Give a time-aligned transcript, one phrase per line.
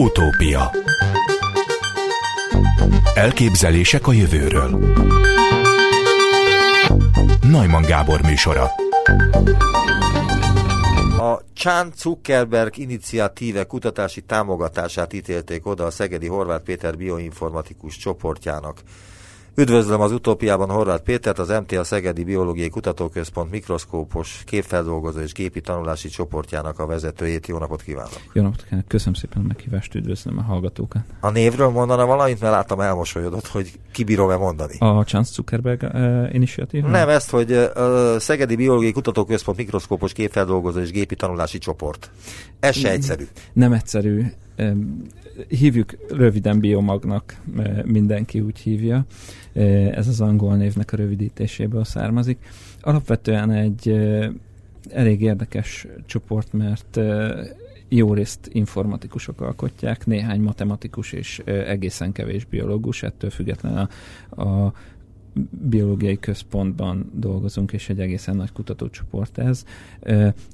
[0.00, 0.70] Utópia.
[3.14, 4.94] Elképzelések a jövőről.
[7.42, 8.64] Najman Gábor műsora.
[11.18, 18.82] A Chan Zuckerberg iniciatíve kutatási támogatását ítélték oda a Szegedi Horváth Péter bioinformatikus csoportjának.
[19.54, 26.08] Üdvözlöm az utópiában Horváth Pétert, az MTA Szegedi Biológiai Kutatóközpont mikroszkópos képfeldolgozó és gépi tanulási
[26.08, 27.46] csoportjának a vezetőjét.
[27.46, 28.20] Jó napot kívánok!
[28.32, 28.88] Jó napot kívánok!
[28.88, 31.02] Köszönöm szépen a meghívást, üdvözlöm a hallgatókat!
[31.20, 34.76] A névről mondana valamit, mert láttam elmosolyodott, hogy kibírom-e mondani.
[34.78, 36.84] A Chance Zuckerberg uh, initiatív?
[36.84, 42.10] Nem, ezt, hogy uh, Szegedi Biológiai Kutatóközpont mikroszkópos képfeldolgozó és gépi tanulási csoport.
[42.60, 43.24] Ez se egyszerű.
[43.52, 44.24] Nem egyszerű
[45.48, 47.40] hívjuk röviden biomagnak,
[47.84, 49.04] mindenki úgy hívja.
[49.92, 52.38] Ez az angol névnek a rövidítéséből származik.
[52.80, 53.88] Alapvetően egy
[54.90, 57.00] elég érdekes csoport, mert
[57.88, 63.88] jó részt informatikusok alkotják, néhány matematikus és egészen kevés biológus, ettől függetlenül
[64.28, 64.72] a, a
[65.50, 69.64] biológiai központban dolgozunk, és egy egészen nagy kutatócsoport ez.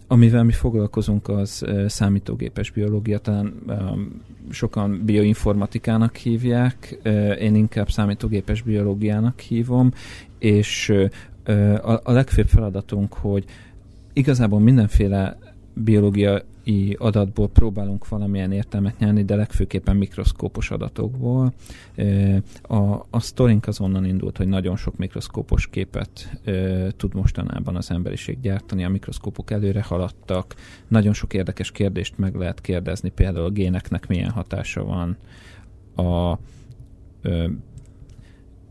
[0.06, 3.54] Amivel mi foglalkozunk, az számítógépes biológia, talán
[4.50, 6.98] sokan bioinformatikának hívják,
[7.40, 9.90] én inkább számítógépes biológiának hívom,
[10.38, 10.92] és
[12.04, 13.44] a legfőbb feladatunk, hogy
[14.12, 15.38] igazából mindenféle
[15.74, 16.42] biológia
[16.96, 21.52] adatból próbálunk valamilyen értelmet nyerni, de legfőképpen mikroszkópos adatokból.
[22.62, 22.76] A,
[23.10, 26.40] a sztorink az onnan indult, hogy nagyon sok mikroszkópos képet
[26.96, 30.54] tud mostanában az emberiség gyártani, a mikroszkópok előre haladtak,
[30.88, 35.16] nagyon sok érdekes kérdést meg lehet kérdezni, például a géneknek milyen hatása van,
[35.96, 36.38] a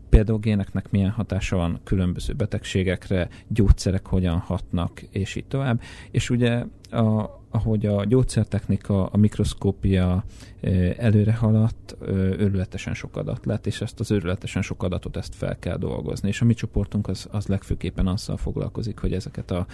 [0.08, 5.80] például géneknek milyen hatása van különböző betegségekre, gyógyszerek hogyan hatnak, és így tovább.
[6.10, 10.24] És ugye a, ahogy a gyógyszertechnika, a mikroszkópia
[10.96, 11.96] előre haladt,
[12.38, 16.28] őrületesen sok adat lett, és ezt az őrületesen sok adatot ezt fel kell dolgozni.
[16.28, 19.66] És a mi csoportunk az, az legfőképpen azzal foglalkozik, hogy ezeket, a,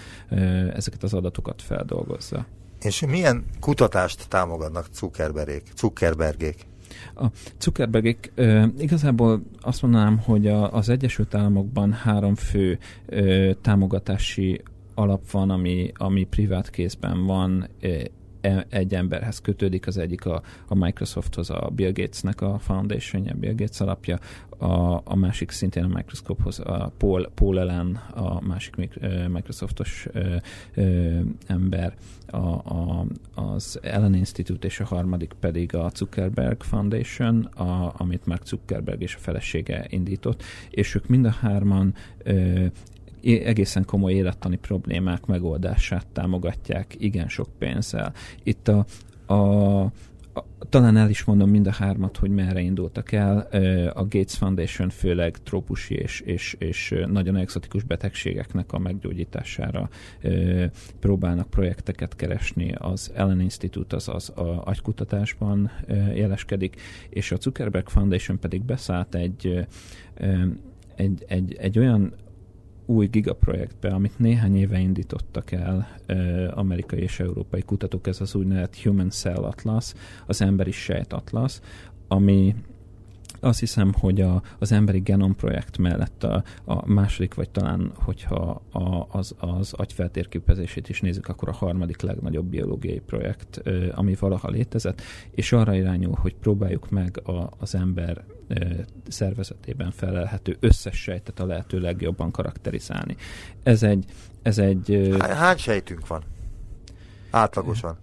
[0.75, 2.47] ezeket az adatokat feldolgozza.
[2.83, 5.63] És milyen kutatást támogatnak Zuckerbergék?
[5.77, 6.67] Zuckerbergék?
[7.15, 7.27] A
[7.61, 14.63] Zuckerbergek e, igazából azt mondanám, hogy a, az Egyesült Államokban három fő e, támogatási
[14.95, 18.11] alap van, ami, ami privát kézben van, e,
[18.69, 23.81] egy emberhez kötődik, az egyik a, a Microsofthoz, a Bill Gatesnek a foundation Bill Gates
[23.81, 24.19] alapja,
[24.59, 28.91] a, a másik szintén a Microsofthoz, a Paul, Paul Allen, a másik
[29.29, 30.37] Microsoftos ö,
[30.75, 31.95] ö, ember,
[32.27, 38.47] a, a, az Allen Institute, és a harmadik pedig a Zuckerberg Foundation, a, amit Mark
[38.47, 42.67] Zuckerberg és a felesége indított, és ők mind a hárman ö,
[43.23, 48.13] egészen komoly élettani problémák megoldását támogatják igen sok pénzzel.
[48.43, 48.85] Itt a,
[49.35, 49.93] a
[50.69, 53.39] talán el is mondom mind a hármat, hogy merre indultak el.
[53.95, 59.89] A Gates Foundation főleg trópusi és, és, és nagyon exotikus betegségeknek a meggyógyítására
[61.01, 62.75] próbálnak projekteket keresni.
[62.79, 65.71] Az Ellen Institute az, az a agykutatásban
[66.15, 69.67] jeleskedik, és a Zuckerberg Foundation pedig beszállt egy,
[70.97, 72.13] egy, egy, egy olyan
[72.87, 75.89] új gigaprojektbe, amit néhány éve indítottak el
[76.55, 79.93] amerikai és európai kutatók, ez az úgynevezett Human Cell Atlas,
[80.27, 81.61] az emberi sejt atlas,
[82.09, 82.55] ami
[83.41, 88.63] azt hiszem, hogy a, az emberi genom projekt mellett a, a második, vagy talán, hogyha
[88.73, 93.63] a, az, az agyfeltérképezését is nézzük, akkor a harmadik legnagyobb biológiai projekt,
[93.95, 95.01] ami valaha létezett,
[95.31, 98.25] és arra irányul, hogy próbáljuk meg a, az ember
[99.09, 103.17] szervezetében felelhető összes sejtet a lehető legjobban karakterizálni.
[103.63, 104.05] Ez egy...
[104.43, 106.23] Ez egy Hány sejtünk van?
[107.31, 107.99] Átlagosan.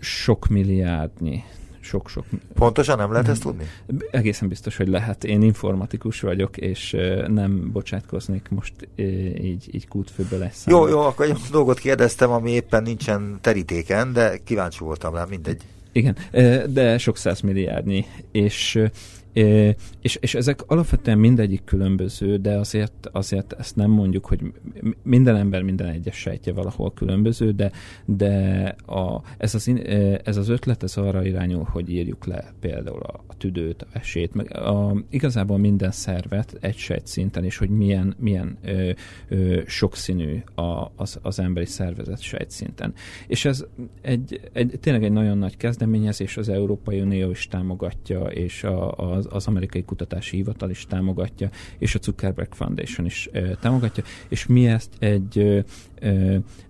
[0.00, 1.42] Sok milliárdnyi
[1.86, 2.24] sok-sok.
[2.54, 3.64] Pontosan nem lehet ezt tudni?
[4.10, 5.24] Egészen biztos, hogy lehet.
[5.24, 8.72] Én informatikus vagyok, és nem bocsátkoznék most
[9.40, 10.66] így, így kútfőből lesz.
[10.66, 15.62] Jó, jó, akkor egy dolgot kérdeztem, ami éppen nincsen terítéken, de kíváncsi voltam rá, mindegy.
[15.92, 16.16] Igen,
[16.68, 18.78] de sok százmilliárdnyi, és
[20.00, 24.40] és, és ezek alapvetően mindegyik különböző, de azért, azért ezt nem mondjuk, hogy
[25.02, 27.70] minden ember minden egyes sejtje valahol különböző, de,
[28.04, 29.72] de a, ez, az,
[30.24, 34.34] ez az ötlet ez arra irányul, hogy írjuk le például a, a tüdőt, a esét,
[34.34, 38.90] meg a, igazából minden szervet egy sejt szinten, és hogy milyen, milyen ö,
[39.28, 42.94] ö, sokszínű a, az, az emberi szervezet sejt szinten.
[43.26, 43.64] És ez
[44.02, 49.25] egy, egy, tényleg egy nagyon nagy kezdeményezés, az Európai Unió is támogatja, és a, az
[49.26, 53.28] az, az amerikai kutatási hivatal is támogatja, és a Zuckerberg Foundation is
[53.60, 55.64] támogatja, és mi ezt egy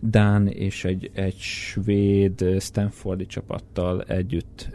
[0.01, 4.69] Dán és egy, egy svéd Stanfordi csapattal együtt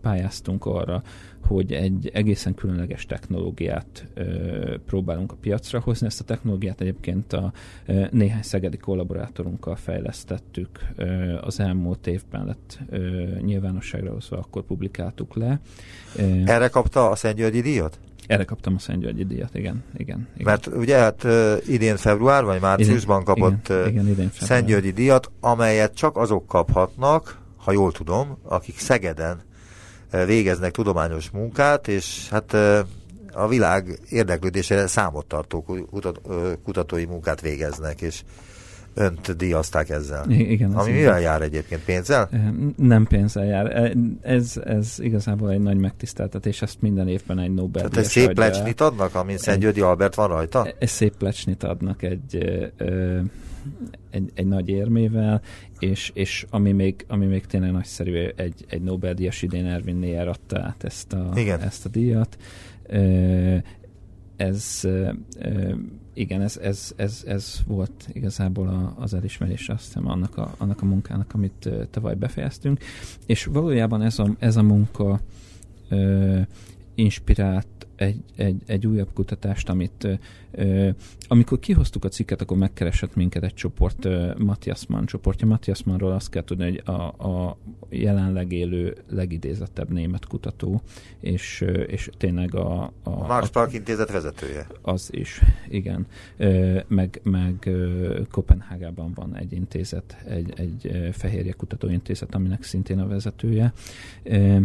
[0.00, 1.02] pályáztunk arra,
[1.46, 6.06] hogy egy egészen különleges technológiát ö, próbálunk a piacra hozni.
[6.06, 7.52] Ezt a technológiát egyébként a
[7.86, 10.68] ö, néhány szegedi kollaborátorunkkal fejlesztettük.
[10.96, 15.60] Ö, az elmúlt évben lett ö, nyilvánosságra hozva, akkor publikáltuk le.
[16.16, 17.98] Ö, Erre kapta a Szentgyörgyi díjat?
[18.26, 20.46] Erre kaptam a Szentgyörgyi díjat, igen, igen, igen.
[20.46, 21.26] Mert ugye hát
[21.66, 27.72] idén február, vagy márciusban kapott igen, igen, idén Szentgyörgyi díjat, amelyet csak azok kaphatnak, ha
[27.72, 29.40] jól tudom, akik Szegeden
[30.26, 32.56] végeznek tudományos munkát, és hát
[33.32, 35.64] a világ érdeklődésére számot tartó
[36.64, 38.22] kutatói munkát végeznek, és
[38.94, 40.30] önt díjazták ezzel.
[40.30, 40.72] Igen.
[40.72, 41.22] Ami mivel igaz.
[41.22, 41.84] jár egyébként?
[41.84, 42.28] Pénzzel?
[42.76, 43.94] Nem pénzzel jár.
[44.22, 48.80] Ez, ez igazából egy nagy megtiszteltetés, ezt minden évben egy Nobel Tehát egy szép plecsnit
[48.80, 50.66] adnak, amin Szent Györgyi Albert van rajta?
[50.78, 52.62] Egy szép plecsnit adnak egy,
[54.10, 55.42] egy, egy nagy érmével,
[55.78, 60.60] és, és ami, még, ami még tényleg nagyszerű, egy, egy Nobel-díjas idén Erwin Neyer adta
[60.60, 61.60] át ezt a, Igen.
[61.60, 62.38] ezt a díjat.
[64.36, 64.88] Ez
[66.14, 70.82] igen, ez, ez, ez, ez volt igazából a, az elismerés, azt hiszem, annak a, annak
[70.82, 72.78] a munkának, amit tavaly befejeztünk.
[73.26, 75.20] És valójában ez a, ez a munka
[76.94, 80.08] inspirált egy, egy, egy újabb kutatást, amit
[80.50, 80.88] ö,
[81.28, 85.46] amikor kihoztuk a cikket, akkor megkeresett minket egy csoport, ö, Matthias Mann csoportja.
[85.46, 87.56] Matthias Mannról azt kell tudni, hogy a, a
[87.88, 90.82] jelenleg élő legidézettebb német kutató,
[91.20, 92.82] és, ö, és tényleg a...
[92.82, 94.66] A, a Max Planck intézet vezetője.
[94.82, 96.06] Az is, igen.
[96.36, 103.06] Ö, meg meg ö, Kopenhágában van egy intézet, egy, egy fehérje kutatóintézet, aminek szintén a
[103.06, 103.72] vezetője.
[104.22, 104.58] Ö,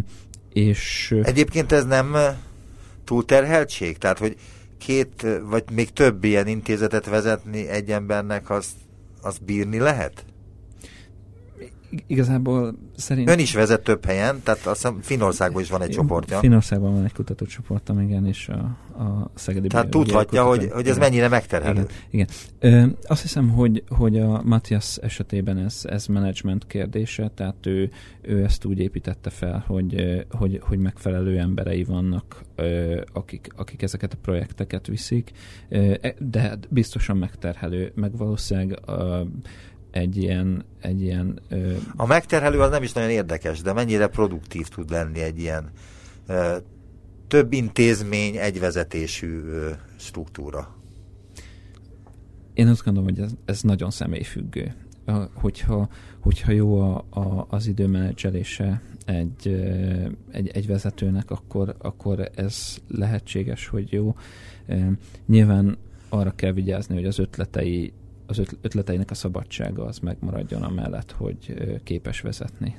[0.54, 1.16] és...
[1.22, 2.16] Egyébként ez nem
[3.06, 3.98] túlterheltség?
[3.98, 4.36] Tehát, hogy
[4.78, 8.68] két, vagy még több ilyen intézetet vezetni egy embernek, az,
[9.22, 10.26] az bírni lehet?
[12.08, 13.34] Igazából szerintem...
[13.34, 16.40] Ön is vezet több helyen, tehát azt hiszem Finországban is van egy csoportja.
[16.40, 18.58] Finországban van egy kutatócsoportom, igen, és a,
[19.04, 21.80] a Szegedi Tehát tudhatja, hogy, hogy ez mennyire megterhelő.
[21.80, 21.88] Igen.
[22.10, 22.28] igen.
[22.60, 28.44] Ö, azt hiszem, hogy, hogy a Matthias esetében ez, ez management kérdése, tehát ő, ő
[28.44, 32.42] ezt úgy építette fel, hogy, hogy, hogy megfelelő emberei vannak,
[33.14, 35.32] akik, akik ezeket a projekteket viszik,
[35.70, 38.80] e, de biztosan megterhelő, meg valószínűleg
[39.96, 40.66] egy ilyen...
[40.82, 41.74] Egy ilyen ö...
[41.96, 45.70] A megterhelő az nem is nagyon érdekes, de mennyire produktív tud lenni egy ilyen
[46.28, 46.58] ö,
[47.28, 50.76] több intézmény, egyvezetésű ö, struktúra?
[52.54, 54.76] Én azt gondolom, hogy ez, ez nagyon személyfüggő.
[55.34, 55.90] Hogyha,
[56.20, 59.48] hogyha jó a, a, az időmenedzselése egy,
[60.32, 64.16] egy, egy vezetőnek, akkor, akkor ez lehetséges, hogy jó.
[65.28, 65.78] Nyilván
[66.10, 67.94] arra kell vigyázni, hogy az ötletei
[68.28, 72.78] az ötleteinek a szabadsága az megmaradjon amellett, hogy képes vezetni.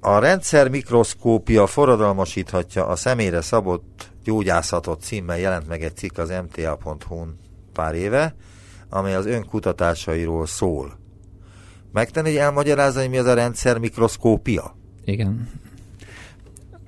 [0.00, 7.36] A rendszer mikroszkópia forradalmasíthatja a személyre szabott gyógyászatot címmel jelent meg egy cikk az mta.hu-n
[7.72, 8.34] pár éve,
[8.88, 10.98] amely az önkutatásairól szól.
[11.92, 14.76] Megtenni, hogy elmagyarázza, hogy mi az a rendszer mikroszkópia?
[15.04, 15.48] Igen.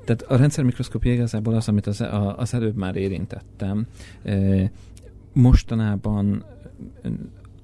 [0.05, 2.05] Tehát a rendszer mikroszkópia igazából az, amit az,
[2.37, 3.87] az előbb már érintettem
[5.33, 6.45] mostanában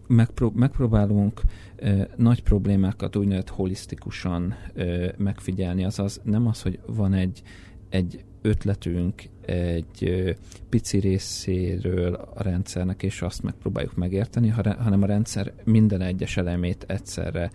[0.07, 1.41] megpró- megpróbálunk
[1.77, 4.85] e, nagy problémákat úgynevezett holisztikusan e,
[5.17, 7.43] megfigyelni, azaz nem az, hogy van egy,
[7.89, 10.37] egy ötletünk egy
[10.69, 14.49] pici részéről a rendszernek, és azt megpróbáljuk megérteni,
[14.79, 17.51] hanem a rendszer minden egyes elemét egyszerre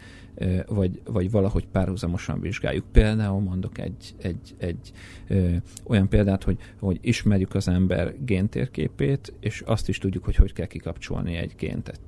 [0.67, 2.86] vagy, vagy valahogy párhuzamosan vizsgáljuk.
[2.91, 4.91] Például mondok egy, egy, egy
[5.27, 10.53] ö, olyan példát, hogy, hogy ismerjük az ember géntérképét, és azt is tudjuk, hogy hogy
[10.53, 12.00] kell kikapcsolni egy gént.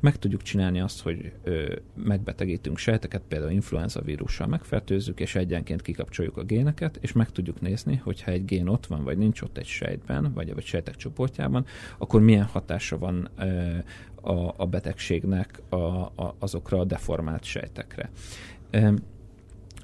[0.00, 6.36] Meg tudjuk csinálni azt, hogy ö, megbetegítünk sejteket, például influenza vírussal megfertőzzük, és egyenként kikapcsoljuk
[6.36, 9.66] a géneket, és meg tudjuk nézni, hogyha egy gén ott van, vagy nincs ott egy
[9.66, 11.64] sejtben, vagy, vagy sejtek csoportjában,
[11.98, 13.28] akkor milyen hatása van
[14.22, 18.10] a, a betegségnek a, a, azokra a deformált sejtekre.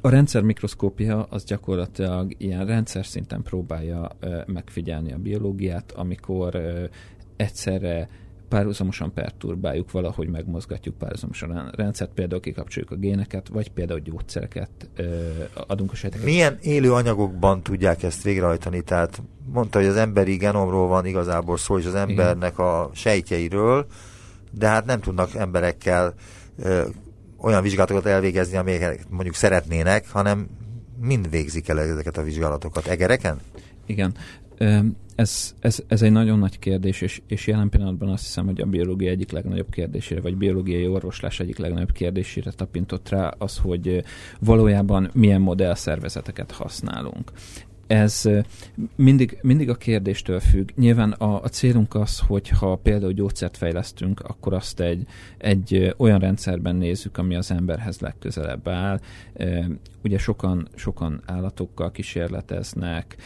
[0.00, 4.10] A rendszer mikroszkópia az gyakorlatilag ilyen rendszer szinten próbálja
[4.46, 6.60] megfigyelni a biológiát, amikor
[7.36, 8.08] egyszerre
[8.50, 15.28] párhuzamosan perturbáljuk, valahogy megmozgatjuk párhuzamosan a rendszert, például kikapcsoljuk a géneket, vagy például gyógyszereket ö,
[15.66, 16.28] adunk a sejteknek.
[16.28, 18.80] Milyen élő anyagokban tudják ezt végrehajtani?
[18.80, 22.66] Tehát mondta, hogy az emberi genomról van igazából szó, és az embernek Igen.
[22.66, 23.86] a sejtjeiről,
[24.50, 26.14] de hát nem tudnak emberekkel
[26.58, 26.86] ö,
[27.36, 30.48] olyan vizsgálatokat elvégezni, amelyeket mondjuk szeretnének, hanem
[31.00, 32.86] mind végzik el ezeket a vizsgálatokat?
[32.86, 33.40] Egereken?
[33.86, 34.14] Igen.
[35.14, 38.66] Ez, ez, ez egy nagyon nagy kérdés, és, és jelen pillanatban azt hiszem, hogy a
[38.66, 44.04] biológia egyik legnagyobb kérdésére, vagy biológiai orvoslás egyik legnagyobb kérdésére tapintott rá az, hogy
[44.40, 47.32] valójában milyen modellszervezeteket használunk
[47.90, 48.28] ez
[48.96, 50.68] mindig, mindig a kérdéstől függ.
[50.76, 55.06] Nyilván a, a célunk az, hogy ha például gyógyszert fejlesztünk, akkor azt egy,
[55.38, 59.00] egy olyan rendszerben nézzük, ami az emberhez legközelebb áll.
[60.04, 63.16] Ugye sokan, sokan állatokkal kísérleteznek,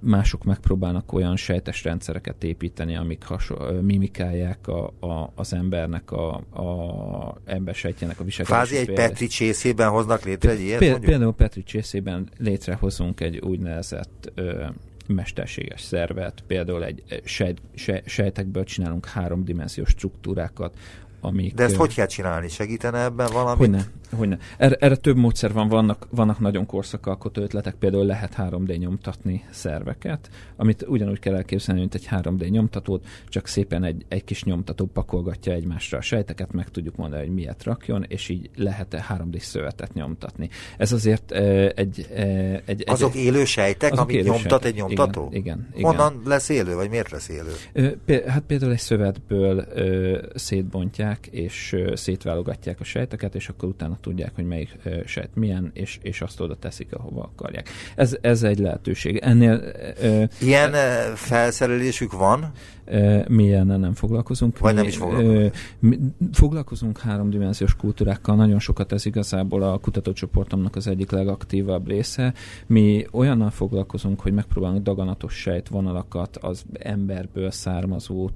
[0.00, 7.36] mások megpróbálnak olyan sejtes rendszereket építeni, amik haso- mimikálják a, a, az embernek, a, a
[7.44, 8.68] ember sejtjének a viselkedését.
[8.68, 10.78] Kvázi egy Petri csészében hoznak létre egy ilyet?
[10.78, 14.03] Például, például Petri csészében létrehozunk egy úgynevezett
[14.34, 14.66] ö,
[15.06, 17.60] mesterséges szervet, például egy sejt,
[18.04, 20.78] sejtekből csinálunk háromdimenziós struktúrákat,
[21.24, 21.54] amik...
[21.54, 22.48] De ezt hogy kell csinálni?
[22.48, 23.58] Segítene ebben valami?
[23.58, 23.84] Hogyne,
[24.16, 24.38] hogyne.
[24.56, 30.28] Erre, erre több módszer van, vannak, vannak nagyon korszakalkotó ötletek, például lehet 3D nyomtatni szerveket,
[30.56, 35.52] amit ugyanúgy kell elképzelni, mint egy 3D nyomtatót, csak szépen egy, egy kis nyomtató pakolgatja
[35.52, 40.48] egymásra a sejteket, meg tudjuk mondani, hogy miért rakjon, és így lehet 3D szövetet nyomtatni.
[40.76, 42.22] Ez azért e, egy, e,
[42.64, 42.84] egy...
[42.86, 44.70] Azok egy, élő sejtek, azok amit élő nyomtat sejtek.
[44.70, 45.28] egy nyomtató?
[45.32, 45.90] Igen, igen.
[45.90, 47.96] Honnan lesz élő, vagy miért lesz élő?
[48.06, 50.38] E, hát például egy szövetből e,
[51.14, 55.98] szétbontják, és e, szétválogatják a sejteket, és akkor utána tudják, hogy melyik sejt milyen, és,
[56.02, 57.68] és azt oda teszik, ahova akarják.
[57.96, 59.16] Ez, ez egy lehetőség.
[59.16, 59.62] Ennél...
[60.40, 62.52] Ilyen e, felszerelésük van?
[63.28, 64.58] mi ilyennel nem foglalkozunk.
[64.58, 65.54] Vagy mi, nem is foglalkozunk?
[65.78, 65.98] Mi,
[66.32, 72.34] foglalkozunk háromdimenziós kultúrákkal, nagyon sokat ez igazából a kutatócsoportomnak az egyik legaktívabb része.
[72.66, 78.30] Mi olyannal foglalkozunk, hogy megpróbálunk daganatos sejtvonalakat, az emberből származó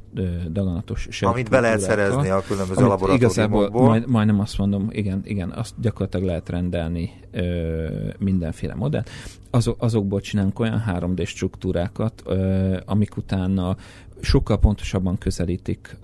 [0.50, 1.32] daganatos sejt.
[1.32, 3.14] Amit be lehet szerezni a különböző laboratóriumokból.
[3.14, 7.86] Igazából majd, majdnem azt mondom, igen, igen, azt gyakorlatilag lehet rendelni ö,
[8.18, 9.02] mindenféle modell.
[9.50, 13.76] Azok, azokból csinálunk olyan 3D struktúrákat, ö, amik utána
[14.20, 15.96] sokkal pontosabban közelítik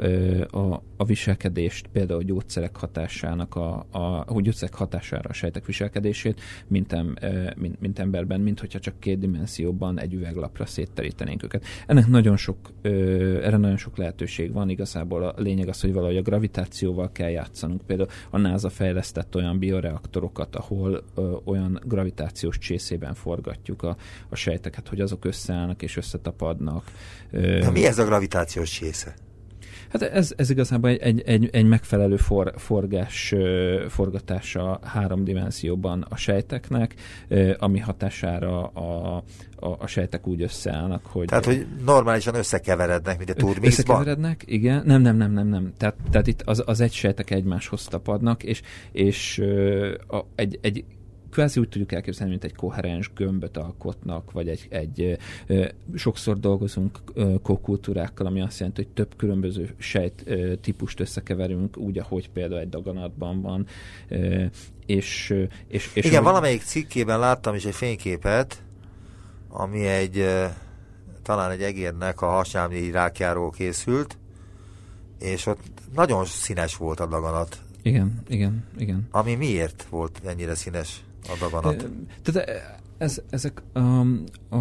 [0.51, 6.41] a, a viselkedést, például a gyógyszerek hatásának, a, a, a gyógyszerek hatására a sejtek viselkedését,
[6.67, 7.15] mint, em,
[7.57, 11.65] mint, mint emberben, mint hogyha csak két dimenzióban egy üveglapra szétterítenénk őket.
[11.87, 16.23] Ennek nagyon sok, erre nagyon sok lehetőség van, igazából a lényeg az, hogy valahogy a
[16.23, 17.83] gravitációval kell játszanunk.
[17.87, 21.05] Például a NASA fejlesztett olyan bioreaktorokat, ahol
[21.45, 23.97] olyan gravitációs csészében forgatjuk a,
[24.29, 26.85] a sejteket, hogy azok összeállnak és összetapadnak.
[27.31, 29.15] De mi ez a gravitációs része?
[30.01, 33.35] Hát ez, ez igazából egy, egy, egy, egy megfelelő for, forgás,
[33.89, 36.95] forgatása három dimenzióban a sejteknek,
[37.59, 39.17] ami hatására a,
[39.57, 41.27] a, a sejtek úgy összeállnak, hogy...
[41.27, 43.69] Tehát, hogy normálisan összekeverednek, mint a turmixban?
[43.69, 44.83] Összekeverednek, igen.
[44.87, 45.73] Nem, nem, nem, nem, nem.
[45.77, 49.39] Tehát, tehát itt az, az egy sejtek egymáshoz tapadnak, és, és
[50.09, 50.85] a, egy, egy
[51.35, 55.19] kvázi úgy tudjuk elképzelni, mint egy koherens gömböt alkotnak, vagy egy, egy
[55.95, 56.99] sokszor dolgozunk
[57.43, 60.25] kokultúrákkal, ami azt jelenti, hogy több különböző sejt
[60.61, 63.67] típust összekeverünk, úgy, ahogy például egy daganatban van.
[64.87, 65.35] És,
[65.69, 68.63] és, és Igen, valamelyik cikkében láttam is egy fényképet,
[69.49, 70.25] ami egy
[71.23, 74.19] talán egy egérnek a hasnyálmi rákjáról készült,
[75.19, 75.61] és ott
[75.95, 77.59] nagyon színes volt a daganat.
[77.83, 79.09] Igen, igen, igen.
[79.11, 81.04] Ami miért volt ennyire színes?
[81.29, 81.89] A daganat.
[82.23, 84.59] Tehát ez, ezek um, a,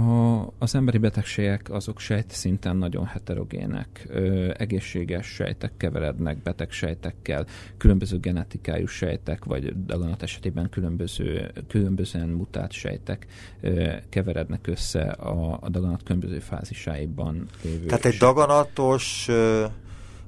[0.59, 4.05] az emberi betegségek azok sejt szinten nagyon heterogének.
[4.09, 7.45] Ö, egészséges sejtek keverednek beteg sejtekkel,
[7.77, 13.27] különböző genetikájú sejtek, vagy daganat esetében különböző, különbözően mutált sejtek
[13.61, 17.85] ö, keverednek össze a, a daganat különböző fázisáiban lévő.
[17.85, 19.65] Tehát egy daganatos ö,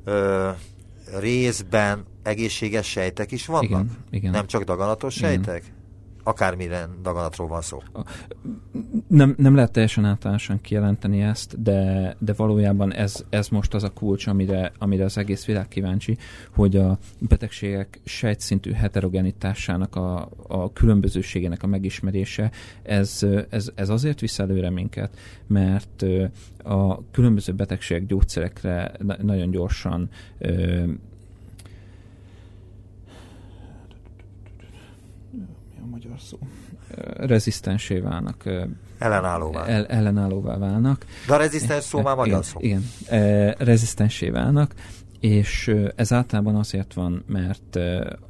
[0.03, 0.49] ö,
[1.19, 3.69] részben egészséges sejtek is vannak?
[3.69, 4.31] Igen, igen.
[4.31, 5.31] Nem csak daganatos igen.
[6.27, 7.81] Akármilyen daganatról van szó.
[9.07, 13.89] Nem, nem lehet teljesen általánosan kijelenteni ezt, de, de valójában ez, ez most az a
[13.89, 16.17] kulcs, amire, amire az egész világ kíváncsi,
[16.51, 22.51] hogy a betegségek sejtszintű heterogenitásának a, a különbözőségének a megismerése,
[22.83, 25.17] ez, ez, ez azért visz előre minket,
[25.47, 26.05] mert
[26.63, 28.91] a különböző betegségek gyógyszerekre
[29.21, 30.09] nagyon gyorsan
[35.95, 36.37] magyar szó,
[37.17, 38.43] rezisztensé válnak.
[38.97, 39.65] Ellenállóvá.
[39.65, 41.05] El, ellenállóvá válnak.
[41.27, 42.59] De a rezisztens szó már magyar igen, szó.
[42.61, 42.83] Igen,
[43.57, 44.73] rezisztensé válnak,
[45.19, 47.79] és ez általában azért van, mert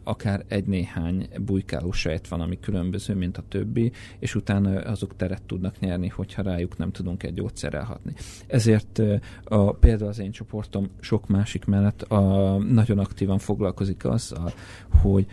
[0.04, 5.80] akár egy-néhány bujkáló sejt van, ami különböző, mint a többi, és utána azok teret tudnak
[5.80, 8.14] nyerni, hogyha rájuk nem tudunk egy gyógyszerrel hatni.
[8.48, 9.02] Ezért
[9.44, 14.54] a, például az én csoportom sok másik mellett a, nagyon aktívan foglalkozik azzal,
[15.02, 15.26] hogy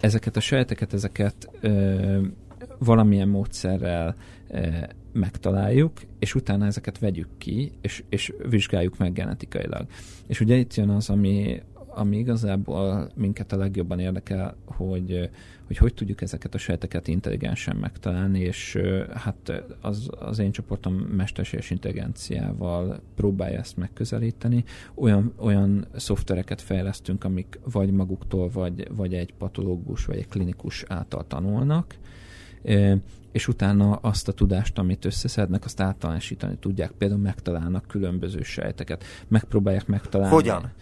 [0.00, 2.20] ezeket a sejteket, ezeket ö,
[2.78, 4.14] valamilyen módszerrel
[5.12, 9.86] megtaláljuk, és utána ezeket vegyük ki, és, és vizsgáljuk meg genetikailag.
[10.26, 11.62] És ugye itt jön az, ami,
[11.96, 15.30] ami igazából minket a legjobban érdekel, hogy
[15.66, 18.78] hogy, hogy tudjuk ezeket a sejteket intelligensen megtalálni, és
[19.14, 24.64] hát az, az én csoportom mesterséges intelligenciával próbálja ezt megközelíteni.
[24.94, 31.26] Olyan, olyan szoftvereket fejlesztünk, amik vagy maguktól, vagy, vagy egy patológus, vagy egy klinikus által
[31.26, 31.94] tanulnak,
[33.32, 36.90] és utána azt a tudást, amit összeszednek, azt általánosítani tudják.
[36.90, 40.34] Például megtalálnak különböző sejteket, megpróbálják megtalálni.
[40.34, 40.72] Hogyan?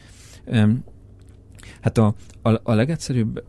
[1.80, 3.44] Hát a, a, a legegyszerűbb,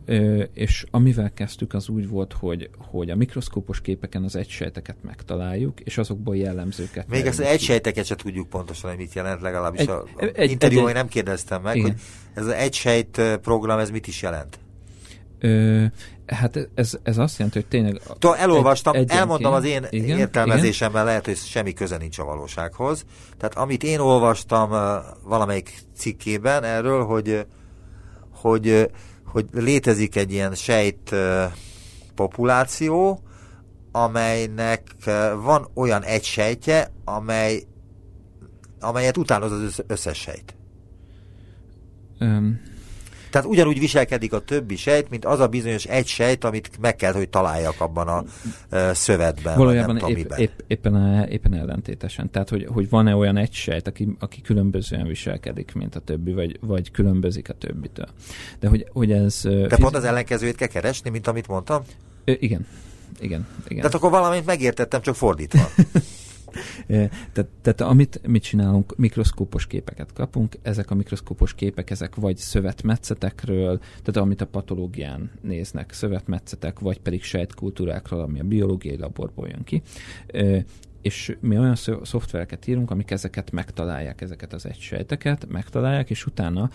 [0.52, 5.98] és amivel kezdtük, az úgy volt, hogy, hogy a mikroszkópos képeken az egysejteket megtaláljuk, és
[5.98, 7.08] azokból jellemzőket.
[7.08, 10.92] Még az egysejteket se tudjuk pontosan, hogy mit jelent, legalábbis egy, a, a egy, interjúban
[10.92, 11.90] nem kérdeztem meg, igen.
[11.90, 12.00] hogy
[12.34, 14.58] ez az egysejt program, ez mit is jelent?
[15.38, 15.84] Ö,
[16.26, 18.00] hát ez, ez azt jelenti, hogy tényleg...
[18.18, 21.06] Tudom, elolvastam, egy, elmondom az én igen, értelmezésemben, igen.
[21.06, 23.04] lehet, hogy semmi köze nincs a valósághoz.
[23.38, 24.70] Tehát amit én olvastam
[25.22, 27.46] valamelyik cikkében erről, hogy
[28.46, 28.90] hogy,
[29.24, 31.14] hogy létezik egy ilyen sejt
[32.14, 33.20] populáció,
[33.92, 34.82] amelynek
[35.42, 37.62] van olyan egy sejtje, amely,
[38.80, 40.56] amelyet utánoz az összes sejt.
[42.20, 42.60] Um,
[43.36, 47.12] tehát ugyanúgy viselkedik a többi sejt, mint az a bizonyos egy sejt, amit meg kell,
[47.12, 48.24] hogy találjak abban a
[48.92, 49.56] szövetben.
[49.56, 52.30] Valójában nem épp, épp, éppen, éppen ellentétesen.
[52.30, 56.58] Tehát, hogy, hogy van-e olyan egy sejt, aki, aki különbözően viselkedik, mint a többi, vagy,
[56.60, 58.08] vagy különbözik a többitől.
[58.60, 59.40] De hogy, hogy ez...
[59.42, 61.82] De pont az ellenkezőjét kell keresni, mint amit mondtam?
[62.24, 62.66] Ö, igen.
[63.20, 63.76] Igen, igen.
[63.76, 65.68] Tehát akkor valamit megértettem, csak fordítva.
[66.86, 73.78] tehát, tehát amit mit csinálunk, mikroszkópos képeket kapunk, ezek a mikroszkópos képek, ezek vagy szövetmetszetekről,
[73.78, 79.82] tehát amit a patológián néznek, szövetmetszetek, vagy pedig sejtkultúrákról, ami a biológiai laborból jön ki,
[81.02, 86.70] és mi olyan szoftvereket írunk, amik ezeket megtalálják, ezeket az egysejteket, megtalálják, és utána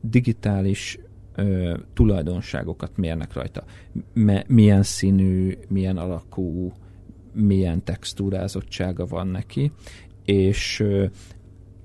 [0.00, 0.98] digitális
[1.34, 3.64] ö, tulajdonságokat mérnek rajta.
[4.12, 6.72] Me, milyen színű, milyen alakú,
[7.32, 9.72] milyen textúrázottsága van neki,
[10.24, 10.84] és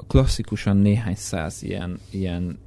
[0.08, 2.60] klasszikusan néhány száz ilyen, ilyen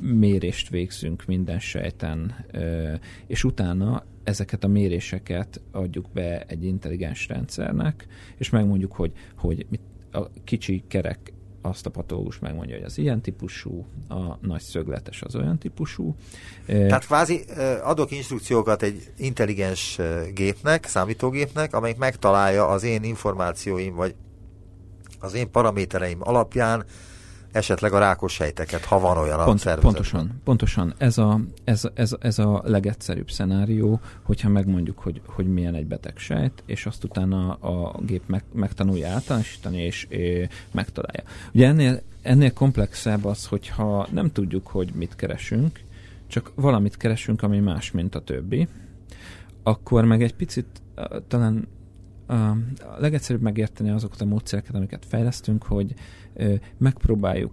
[0.00, 2.44] mérést végzünk minden sejten,
[3.26, 9.66] és utána ezeket a méréseket adjuk be egy intelligens rendszernek, és megmondjuk, hogy, hogy
[10.12, 15.34] a kicsi kerek azt a patológus megmondja, hogy az ilyen típusú, a nagy szögletes az
[15.34, 16.14] olyan típusú.
[16.66, 17.44] Tehát kvázi
[17.82, 19.98] adok instrukciókat egy intelligens
[20.34, 24.14] gépnek, számítógépnek, amelyik megtalálja az én információim, vagy
[25.20, 26.84] az én paramétereim alapján
[27.52, 30.94] esetleg a rákos sejteket, ha van olyan Pont, a Pontosan, pontosan.
[30.98, 36.18] Ez a, ez, ez, ez a legegyszerűbb szenárió, hogyha megmondjuk, hogy, hogy milyen egy beteg
[36.18, 41.22] sejt, és azt utána a gép meg, megtanulja általánosítani, és, és megtalálja.
[41.52, 45.80] Ugye ennél, ennél komplexebb az, hogyha nem tudjuk, hogy mit keresünk,
[46.26, 48.68] csak valamit keresünk, ami más, mint a többi,
[49.62, 50.66] akkor meg egy picit
[51.28, 51.68] talán
[52.28, 52.56] a
[52.98, 55.94] legegyszerűbb megérteni azokat a módszereket, amiket fejlesztünk, hogy
[56.76, 57.52] megpróbáljuk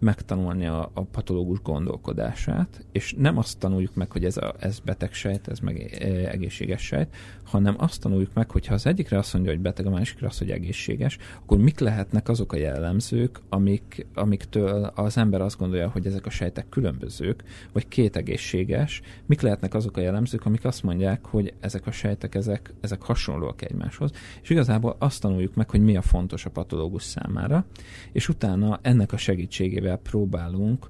[0.00, 5.12] megtanulni a, a patológus gondolkodását, és nem azt tanuljuk meg, hogy ez, a, ez beteg
[5.12, 7.08] sejt, ez meg e, egészséges sejt,
[7.44, 10.38] hanem azt tanuljuk meg, hogy ha az egyikre azt mondja, hogy beteg, a másikra azt,
[10.38, 16.06] hogy egészséges, akkor mik lehetnek azok a jellemzők, amik, amiktől az ember azt gondolja, hogy
[16.06, 21.26] ezek a sejtek különbözők, vagy két egészséges, mik lehetnek azok a jellemzők, amik azt mondják,
[21.26, 24.10] hogy ezek a sejtek, ezek, ezek hasonlóak egymáshoz,
[24.42, 27.64] és igazából azt tanuljuk meg, hogy mi a fontos a patológus számára,
[28.12, 30.88] és utána ennek a segítségével amivel próbálunk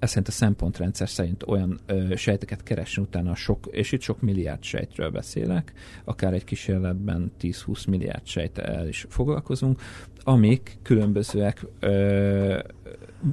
[0.00, 5.10] szerint a szempontrendszer szerint olyan ö, sejteket keresni utána sok, és itt sok milliárd sejtről
[5.10, 5.72] beszélek,
[6.04, 9.80] akár egy kísérletben 10-20 milliárd sejttel is foglalkozunk,
[10.22, 12.58] amik különbözőek, ö,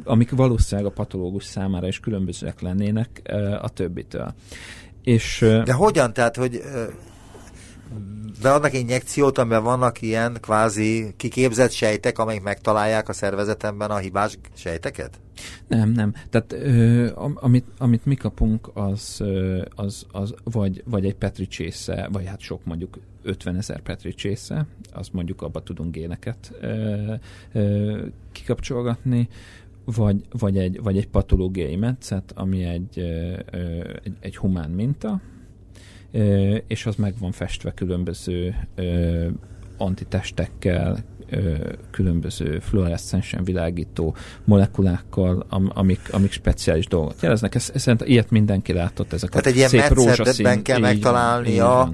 [0.04, 4.34] amik valószínűleg a patológus számára is különbözőek lennének ö, a többitől.
[5.04, 6.14] És, ö, De hogyan?
[6.14, 6.62] Tehát, hogy
[8.42, 15.20] beadnak injekciót, amiben vannak ilyen kvázi kiképzett sejtek, amelyek megtalálják a szervezetemben a hibás sejteket?
[15.68, 16.14] Nem, nem.
[16.30, 19.24] Tehát ö, amit, amit mi kapunk, az,
[19.76, 24.68] az, az vagy, vagy egy Petri csésze, vagy hát sok mondjuk 50 ezer Petri csésze,
[24.94, 27.14] azt mondjuk abba tudunk géneket ö,
[27.54, 29.28] ö, kikapcsolgatni,
[29.86, 33.40] vagy, vagy, egy, vagy egy patológiai metszet, ami egy, ö,
[34.04, 35.22] egy, egy humán minta,
[36.68, 38.56] és az meg van festve különböző
[39.78, 41.04] antitestekkel,
[41.92, 47.56] különböző fluoreszcensen világító molekulákkal, amik, amik speciális dolgot jeleznek.
[47.56, 51.94] Ez, szerintem ilyet mindenki látott, ezek Tehát egy ilyen metszedetben kell megtalálnia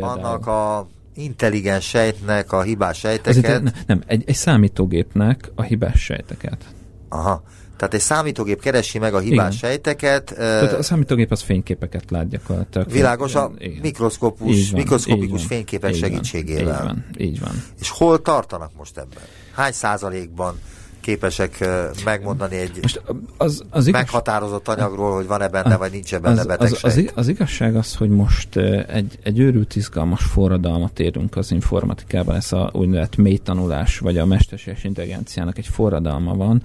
[0.00, 3.44] annak a intelligens sejtnek a hibás sejteket.
[3.44, 6.64] Ez, nem, egy, egy számítógépnek a hibás sejteket.
[7.12, 7.42] Aha.
[7.76, 9.70] Tehát egy számítógép keresi meg a hibás Igen.
[9.70, 10.34] sejteket.
[10.36, 12.90] Tehát a számítógép az fényképeket lát gyakorlatilag.
[12.90, 16.64] Világos a mikroszkopus, van, mikroszkopikus fényképek így segítségével.
[16.64, 17.64] Így van, így van.
[17.80, 19.22] És hol tartanak most ebben?
[19.52, 20.60] Hány százalékban
[21.02, 21.68] képesek
[22.04, 23.02] megmondani egy Most
[23.36, 24.00] az, az igaz...
[24.00, 26.84] meghatározott anyagról, hogy van-e benne, vagy nincs -e benne az, betegség?
[26.84, 32.36] Az, az, az igazság az, hogy most egy, egy őrült izgalmas forradalmat érünk az informatikában,
[32.36, 36.62] ez a úgynevezett mély tanulás, vagy a mesterséges intelligenciának egy forradalma van,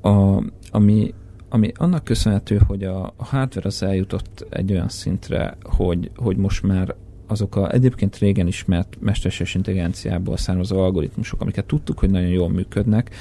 [0.00, 1.14] a, ami
[1.54, 6.62] ami annak köszönhető, hogy a, a hardware az eljutott egy olyan szintre, hogy, hogy most
[6.62, 6.94] már
[7.26, 13.14] azok a egyébként régen ismert mesterséges intelligenciából származó algoritmusok, amiket tudtuk, hogy nagyon jól működnek,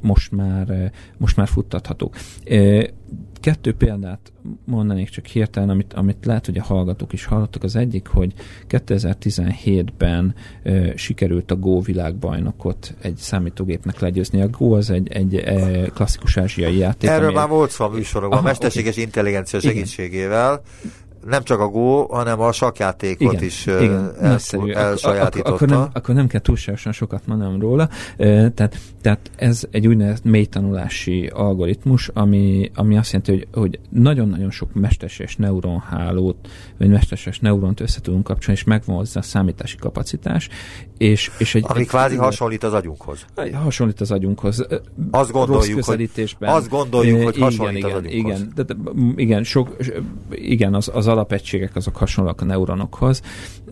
[0.00, 2.16] most már, most már futtathatók.
[3.40, 4.32] Kettő példát
[4.64, 7.62] mondanék csak hirtelen, amit, amit lehet, hogy a hallgatók is hallottak.
[7.62, 8.32] Az egyik, hogy
[8.68, 14.40] 2017-ben e, sikerült a Go világbajnokot egy számítógépnek legyőzni.
[14.40, 17.10] A Go az egy, egy e, klasszikus ázsiai játék.
[17.10, 19.04] Erről már volt szó a műsorokban, a mesterséges okay.
[19.04, 20.62] intelligencia segítségével.
[20.82, 25.52] Igen nem csak a Go, hanem a sakjátékot igen, is igen, elszú, elsajátította.
[25.52, 27.88] Ak- akkor, nem, akkor nem kell túlságosan sokat mondanom róla.
[28.16, 34.74] Tehát, tehát ez egy úgynevezett mélytanulási algoritmus, ami, ami azt jelenti, hogy, hogy nagyon-nagyon sok
[34.74, 36.36] mesterséges neuronhálót,
[36.78, 40.48] vagy mesterséges neuront össze tudunk kapcsolni, és megvan hozzá a számítási kapacitás.
[40.98, 43.24] És, és egy, ami egy, kvázi hasonlít az agyunkhoz.
[43.52, 44.66] Hasonlít az agyunkhoz.
[45.10, 48.40] Azt gondoljuk, hogy, azt gondoljuk, hogy hasonlít igen, az agyunkhoz.
[48.40, 48.64] Igen, de,
[49.16, 49.76] igen, sok,
[50.30, 53.22] igen az, az alapegységek azok hasonlóak a neuronokhoz,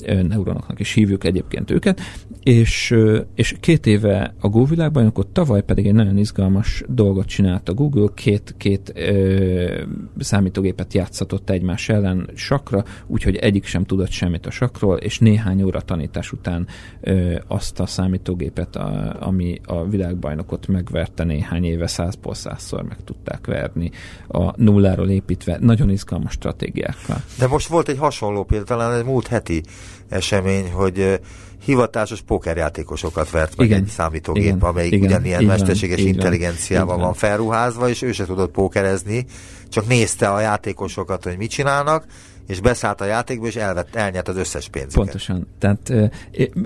[0.06, 2.00] neuronoknak is hívjuk egyébként őket,
[2.42, 2.94] és,
[3.34, 8.08] és két éve a Google világbajnokot, tavaly pedig egy nagyon izgalmas dolgot csinált a Google,
[8.14, 9.82] két, két ö,
[10.18, 15.80] számítógépet játszatott egymás ellen sakra, úgyhogy egyik sem tudott semmit a sakról, és néhány óra
[15.80, 16.66] tanítás után
[17.00, 23.46] ö, azt a számítógépet, a, ami a világbajnokot megverte néhány éve százból százszor meg tudták
[23.46, 23.90] verni
[24.28, 27.22] a nulláról építve, nagyon izgalmas stratégiákkal.
[27.38, 29.62] De most volt egy hasonló példa, talán egy múlt heti
[30.08, 31.20] esemény, hogy
[31.64, 37.04] hivatásos pókerjátékosokat vert meg igen, egy számítógép, igen, amelyik igen, ugyanilyen mesterséges van, intelligenciával van,
[37.04, 37.14] van.
[37.14, 39.26] felruházva, és ő se tudott pókerezni,
[39.68, 42.04] csak nézte a játékosokat, hogy mit csinálnak,
[42.46, 44.94] és beszállt a játékba, és elvett, elnyert az összes pénzüket.
[44.94, 45.46] Pontosan.
[45.58, 45.92] Tehát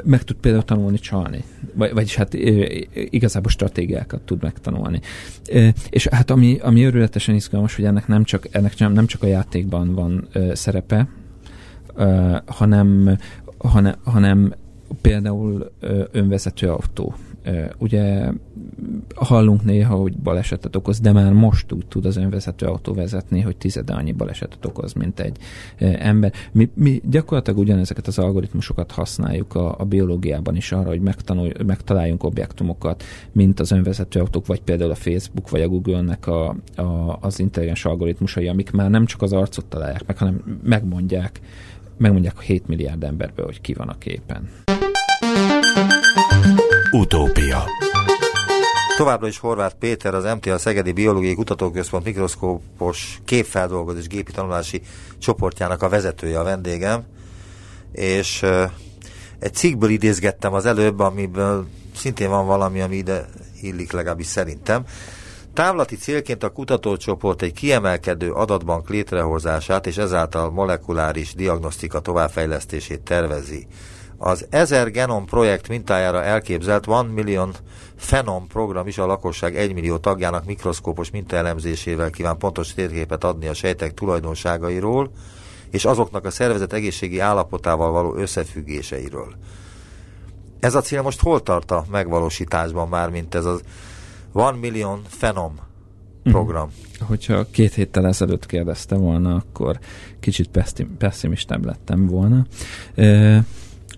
[0.04, 1.44] meg tud például tanulni csalni.
[1.74, 2.34] Vagy, vagyis hát
[2.94, 5.00] igazából stratégiákat tud megtanulni.
[5.88, 9.26] És hát ami, ami örületesen izgalmas, hogy ennek nem csak, ennek nem, nem csak a
[9.26, 11.08] játékban van szerepe,
[12.46, 13.18] hanem,
[13.58, 14.54] hanem, hanem
[15.00, 15.72] például
[16.12, 17.14] önvezető autó
[17.78, 18.30] Ugye
[19.14, 23.56] hallunk néha, hogy balesetet okoz, de már most úgy tud az önvezető autó vezetni, hogy
[23.56, 25.36] tizede annyi balesetet okoz, mint egy
[25.78, 26.32] ember.
[26.52, 32.24] Mi, mi gyakorlatilag ugyanezeket az algoritmusokat használjuk a, a biológiában is arra, hogy megtanulj, megtaláljunk
[32.24, 37.38] objektumokat, mint az önvezető autók, vagy például a Facebook, vagy a Google-nek a, a, az
[37.38, 41.40] intelligens algoritmusai, amik már nem csak az arcot találják meg, hanem megmondják,
[41.96, 44.48] megmondják a 7 milliárd emberből, hogy ki van a képen.
[46.90, 47.64] Utópia
[48.96, 54.82] Továbbra is Horváth Péter, az MTA Szegedi Biológiai Kutatóközpont mikroszkópos képfeldolgozás gépi tanulási
[55.18, 57.04] csoportjának a vezetője a vendégem,
[57.92, 58.42] és
[59.38, 63.28] egy cikkből idézgettem az előbb, amiből szintén van valami, ami ide
[63.60, 64.84] illik legalábbis szerintem.
[65.54, 73.66] Távlati célként a kutatócsoport egy kiemelkedő adatbank létrehozását és ezáltal molekuláris diagnosztika továbbfejlesztését tervezi.
[74.18, 77.54] Az 1000 genom projekt mintájára elképzelt One Million
[77.96, 83.54] Phenom program is a lakosság 1 millió tagjának mikroszkópos mintaelemzésével kíván pontos térképet adni a
[83.54, 85.10] sejtek tulajdonságairól,
[85.70, 89.34] és azoknak a szervezet egészségi állapotával való összefüggéseiről.
[90.60, 93.60] Ez a cél most hol tart a megvalósításban már, mint ez az
[94.32, 95.52] One Million Phenom
[96.22, 96.34] mhm.
[96.34, 96.66] program?
[96.66, 97.06] Mm.
[97.06, 99.78] Hogyha két héttel ezelőtt kérdezte volna, akkor
[100.20, 100.50] kicsit
[100.98, 102.46] pessimistább lettem volna.
[102.94, 103.44] E-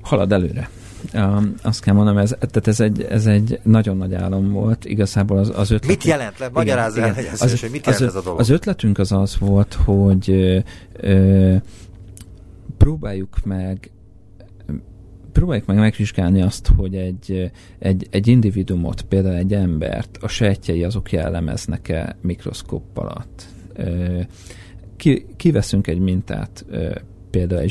[0.09, 0.71] halad előre.
[1.15, 4.85] Um, azt kell mondanom, ez, tehát ez egy, ez egy nagyon nagy álom volt.
[4.85, 5.91] Igazából az, az ötlet...
[5.91, 6.39] Mit jelent?
[6.39, 8.41] Le, magyarázz el, igen, az, az, hogy mit jelent az, ez a dolog?
[8.41, 10.59] Az ötletünk az az volt, hogy ö,
[10.93, 11.57] ö,
[12.77, 13.91] próbáljuk meg
[15.33, 21.13] próbáljuk meg megvizsgálni azt, hogy egy, egy, egy individumot, például egy embert, a sejtjei azok
[21.13, 23.47] jellemeznek-e mikroszkóp alatt.
[24.97, 26.65] Ki, kiveszünk egy mintát
[27.31, 27.71] például egy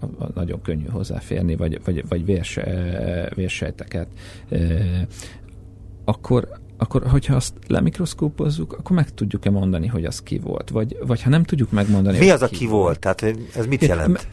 [0.00, 4.06] a nagyon könnyű hozzáférni, vagy, vagy, vagy vérse, vérsejteket,
[6.04, 10.70] akkor, akkor hogyha azt lemikroszkópozzuk, akkor meg tudjuk-e mondani, hogy az ki volt?
[10.70, 12.82] Vagy, vagy ha nem tudjuk megmondani, Mi az a ki, ki volt?
[12.82, 12.98] volt?
[12.98, 14.28] Tehát ez mit jelent?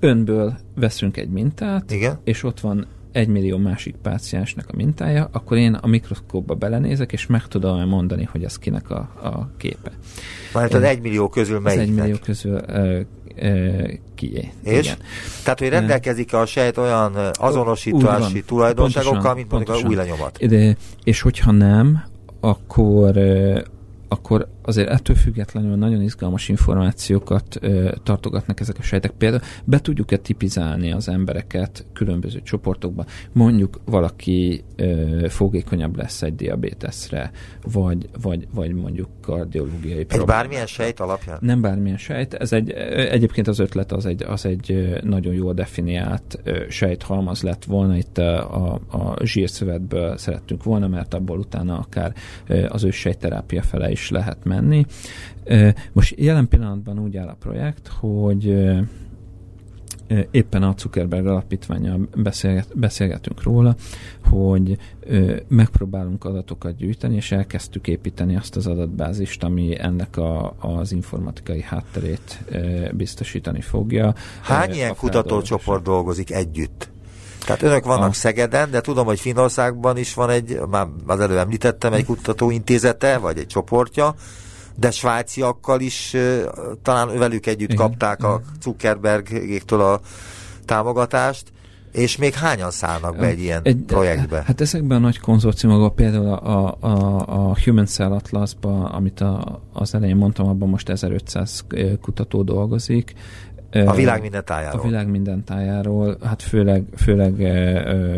[0.00, 2.18] Önből veszünk egy mintát, Igen?
[2.24, 7.26] és ott van egy millió másik páciensnek a mintája, akkor én a mikroszkópba belenézek, és
[7.26, 9.90] meg tudom mondani, hogy az kinek a, a képe.
[10.54, 11.80] Mert az egy millió közül melyik?
[11.80, 13.00] Az egy millió közül uh,
[13.36, 14.52] uh, kié.
[14.62, 14.84] És?
[14.84, 14.96] Igen.
[15.42, 20.46] Tehát, hogy rendelkezik a sejt olyan azonosítási tulajdonságokkal, mint mondjuk a új lenyomat?
[20.46, 22.04] De, és hogyha nem,
[22.40, 23.18] akkor
[24.08, 29.10] akkor azért ettől függetlenül nagyon izgalmas információkat ö, tartogatnak ezek a sejtek.
[29.10, 33.04] Például be tudjuk-e tipizálni az embereket különböző csoportokba.
[33.32, 37.30] Mondjuk valaki ö, fogékonyabb lesz egy diabéteszre,
[37.72, 40.36] vagy, vagy, vagy mondjuk kardiológiai Egy problémák.
[40.36, 41.38] bármilyen sejt alapján?
[41.40, 42.34] Nem bármilyen sejt.
[42.34, 47.96] Ez egy, egyébként az ötlet az egy, az egy nagyon jól definiált sejthalmaz lett volna.
[47.96, 52.12] Itt a, a, a zsírszövetből szerettünk volna, mert abból utána akár
[52.68, 54.86] az őssejterápia fele is lehet menni.
[55.92, 58.54] Most jelen pillanatban úgy áll a projekt, hogy
[60.30, 63.74] éppen a Zuckerberg alapítványal beszélget, beszélgetünk róla,
[64.24, 70.92] hogy ö, megpróbálunk adatokat gyűjteni, és elkezdtük építeni azt az adatbázist, ami ennek a, az
[70.92, 74.14] informatikai hátterét ö, biztosítani fogja.
[74.42, 76.88] Hány ö, ilyen kutatócsoport dolgozik együtt?
[77.46, 78.12] Tehát önök vannak a...
[78.12, 83.38] Szegeden, de tudom, hogy Finországban is van egy, már az előbb említettem, egy kutatóintézete, vagy
[83.38, 84.14] egy csoportja,
[84.76, 86.16] de svájciakkal is
[86.82, 87.86] talán velük együtt Igen.
[87.86, 90.00] kapták a Zuckerbergéktől a
[90.64, 91.54] támogatást.
[91.92, 94.42] És még hányan szállnak be egy ilyen egy, projektbe?
[94.46, 99.94] Hát ezekben a nagy konzorciumokban például a, a, a Human Cell Atlasban, amit a, az
[99.94, 101.64] elején mondtam, abban most 1500
[102.00, 103.14] kutató dolgozik,
[103.70, 104.80] a világ minden tájáról.
[104.80, 107.38] A világ minden tájáról, hát főleg, főleg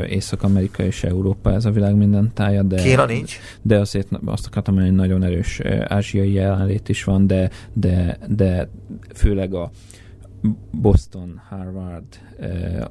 [0.08, 2.82] Észak-Amerika és Európa ez a világ minden tája, de...
[2.82, 3.38] Kína nincs?
[3.62, 8.68] De azért azt akartam, hogy nagyon erős ázsiai jelenlét is van, de, de, de
[9.14, 9.70] főleg a
[10.70, 12.04] Boston, Harvard,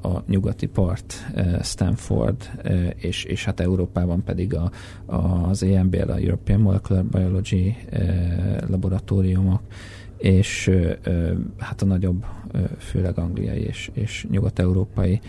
[0.02, 1.14] a nyugati part,
[1.62, 2.50] Stanford,
[2.96, 4.70] és, és hát Európában pedig a,
[5.06, 7.76] az EMBL, a European Molecular Biology
[8.66, 9.60] laboratóriumok,
[10.18, 10.70] és
[11.58, 12.24] hát a nagyobb,
[12.78, 15.20] főleg angliai és, és nyugat-európai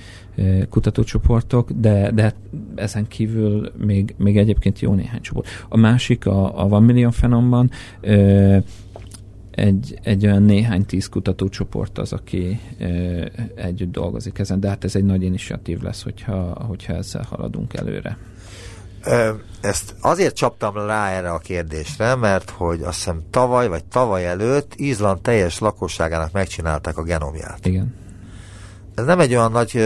[0.69, 2.33] kutatócsoportok, de, de
[2.75, 5.47] ezen kívül még, még egyébként jó néhány csoport.
[5.69, 7.71] A másik, a, a Van Million Fenomban
[9.59, 12.87] egy, egy olyan néhány tíz kutatócsoport az, aki e,
[13.55, 18.17] együtt dolgozik ezen, de hát ez egy nagy initiatív lesz, hogyha, hogyha ezzel haladunk előre.
[19.61, 24.73] Ezt azért csaptam rá erre a kérdésre, mert hogy azt hiszem tavaly vagy tavaly előtt
[24.75, 27.65] Izland teljes lakosságának megcsinálták a genomját.
[27.65, 27.95] Igen.
[28.95, 29.83] Ez nem egy olyan nagy,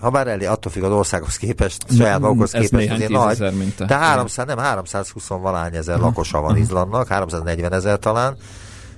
[0.00, 4.46] ha bár elé, attól függ az országhoz képest, saját magukhoz képest, azért nagy, de 300,
[4.46, 8.36] nem 320 valány ezer lakosa van Izlandnak, 340 ezer talán,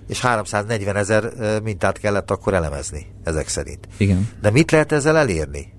[0.09, 3.89] és 340 ezer mintát kellett akkor elemezni, ezek szerint.
[3.97, 4.29] Igen.
[4.41, 5.73] De mit lehet ezzel elérni?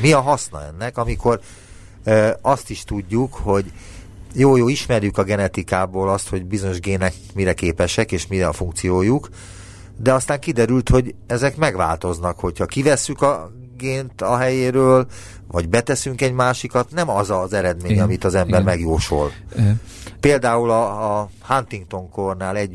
[0.00, 1.40] Mi a haszna ennek, amikor
[2.40, 3.72] azt is tudjuk, hogy
[4.34, 9.28] jó, jó, ismerjük a genetikából azt, hogy bizonyos gének mire képesek, és mire a funkciójuk,
[9.96, 15.06] de aztán kiderült, hogy ezek megváltoznak, hogyha kivesszük a gént a helyéről,
[15.48, 18.04] vagy beteszünk egy másikat, nem az az eredmény, Igen.
[18.04, 18.64] amit az ember Igen.
[18.64, 19.32] megjósol.
[19.52, 19.80] Igen.
[20.20, 22.70] Például a, a Huntington-kornál egy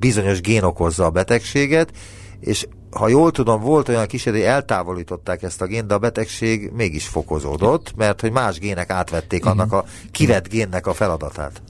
[0.00, 1.92] bizonyos gén okozza a betegséget,
[2.40, 6.70] és ha jól tudom, volt olyan kísérlet, hogy eltávolították ezt a gént, de a betegség
[6.74, 11.62] mégis fokozódott, mert hogy más gének átvették annak a kivett génnek a feladatát.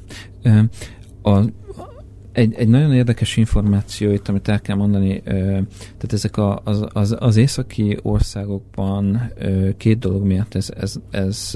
[1.22, 1.38] A,
[2.32, 7.16] egy, egy nagyon érdekes információ itt, amit el kell mondani, tehát ezek a, az, az,
[7.18, 9.32] az északi országokban
[9.76, 11.52] két dolog miatt ez, ez, ez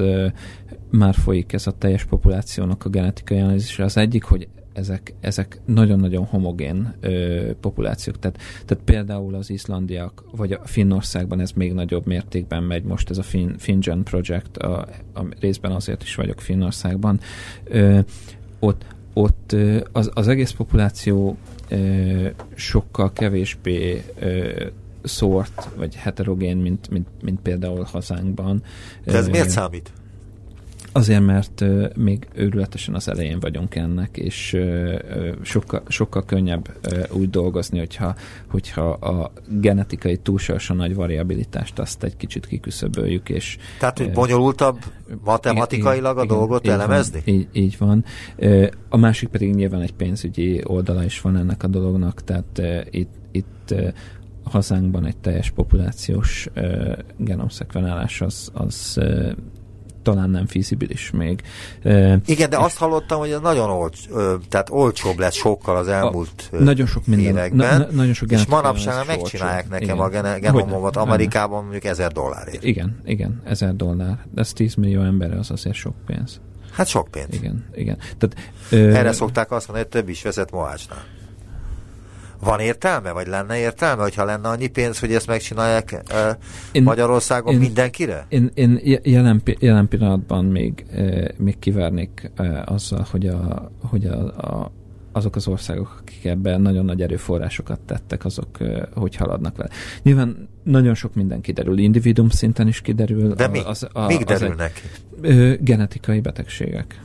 [0.91, 3.85] már folyik ez a teljes populációnak a genetikai analízisre.
[3.85, 8.19] Az egyik, hogy ezek, ezek nagyon-nagyon homogén ö, populációk.
[8.19, 13.19] Tehát, tehát például az iszlandiak, vagy a Finnországban ez még nagyobb mértékben megy most ez
[13.19, 17.21] a fin, FinGen Project, a, a részben azért is vagyok Finnországban.
[17.65, 17.99] Ö,
[18.59, 18.85] ott
[19.17, 19.57] ott
[19.93, 21.37] az, az egész populáció
[21.69, 24.65] ö, sokkal kevésbé ö,
[25.03, 28.63] szórt, vagy heterogén, mint, mint, mint például hazánkban.
[29.05, 29.93] De ez ö, miért számít?
[30.96, 31.64] Azért, mert
[31.96, 34.57] még őrületesen az elején vagyunk ennek, és
[35.42, 36.68] sokkal, sokkal könnyebb
[37.12, 38.14] úgy dolgozni, hogyha,
[38.50, 43.28] hogyha a genetikai túlságosan nagy variabilitást azt egy kicsit kiküszöböljük.
[43.28, 44.78] És, Tehát, hogy bonyolultabb
[45.24, 47.22] matematikailag a dolgot így elemezni?
[47.24, 48.04] Van, így, így van.
[48.88, 53.74] A másik pedig nyilván egy pénzügyi oldala is van ennek a dolognak, tehát itt, itt
[54.44, 56.48] hazánkban egy teljes populációs
[57.16, 59.00] genomszekvenálás az, az
[60.05, 61.43] talán nem fizibilis még.
[62.27, 66.49] Igen, de azt hallottam, hogy ez nagyon olcs, ö, tehát olcsóbb lett sokkal az elmúlt
[66.51, 67.79] ö, nagyon sok minden, években.
[67.79, 69.87] na, na, nagyon sok és manapság megcsinálják olcsó.
[69.87, 70.25] nekem Igen.
[70.25, 70.97] a genomomat.
[70.97, 72.64] Amerikában mondjuk ezer dollárért.
[72.64, 74.19] Igen, igen, ezer dollár.
[74.35, 76.40] De ez 10 millió emberre az azért sok pénz.
[76.73, 77.29] Hát sok pénz.
[77.31, 77.97] Igen, igen.
[78.19, 81.05] Tehát, ö, Erre szokták azt mondani, hogy több is vezet Mohácsnál.
[82.44, 86.18] Van értelme, vagy lenne értelme, hogyha lenne annyi pénz, hogy ezt megcsinálják uh,
[86.72, 88.26] Én- Magyarországon én- mindenkire?
[88.28, 94.07] Én, én je- jelen, jelen pillanatban még, eh, még kivernék eh, azzal, hogy, a, hogy
[94.07, 94.72] a, a,
[95.12, 99.70] azok az országok, akik ebben nagyon nagy erőforrásokat tettek, azok eh, hogy haladnak vele.
[100.02, 103.35] Nyilván nagyon sok minden kiderül, individuum szinten is kiderül.
[103.35, 103.59] De mi?
[103.59, 104.80] Az, a, az derülnek ki?
[105.22, 107.00] egy, ö, genetikai betegségek.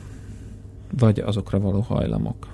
[0.97, 2.47] Vagy azokra való hajlamok.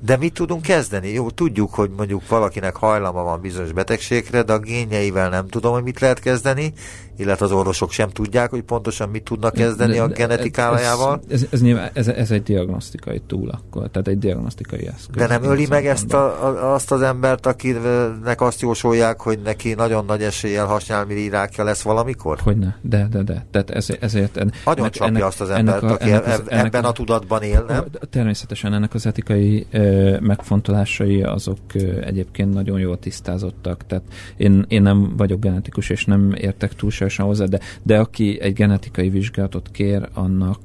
[0.00, 1.08] De mit tudunk kezdeni?
[1.08, 5.82] Jó, tudjuk, hogy mondjuk valakinek hajlama van bizonyos betegségre, de a génjeivel nem tudom, hogy
[5.82, 6.72] mit lehet kezdeni,
[7.18, 11.20] illetve az orvosok sem tudják, hogy pontosan mit tudnak kezdeni De- a de- genetikájával.
[11.28, 15.16] Ez, ez, ez, nyilván, ez, ez egy diagnosztikai túl akkor, tehát egy diagnosztikai eszköz.
[15.16, 19.74] De nem öli meg ezt a, a, azt az embert, akinek azt jósolják, hogy neki
[19.74, 22.38] nagyon nagy eséllyel hasnyálmirigy rákja lesz valamikor?
[22.42, 23.46] Hogyne, de, de, de.
[23.50, 24.36] Tehát ez, ezért...
[24.36, 27.84] En, Nagyon csapja azt az embert, ennek aki ennek eb- ebben a tudatban él, nem?
[28.10, 33.86] Természetesen ennek az etikai ö, megfontolásai azok ö, egyébként nagyon jól tisztázottak.
[33.86, 34.04] Tehát
[34.36, 36.74] én, én nem vagyok genetikus, és nem értek
[37.08, 40.60] túlságosan hozzá, de, de aki egy genetikai vizsgálatot kér, annak,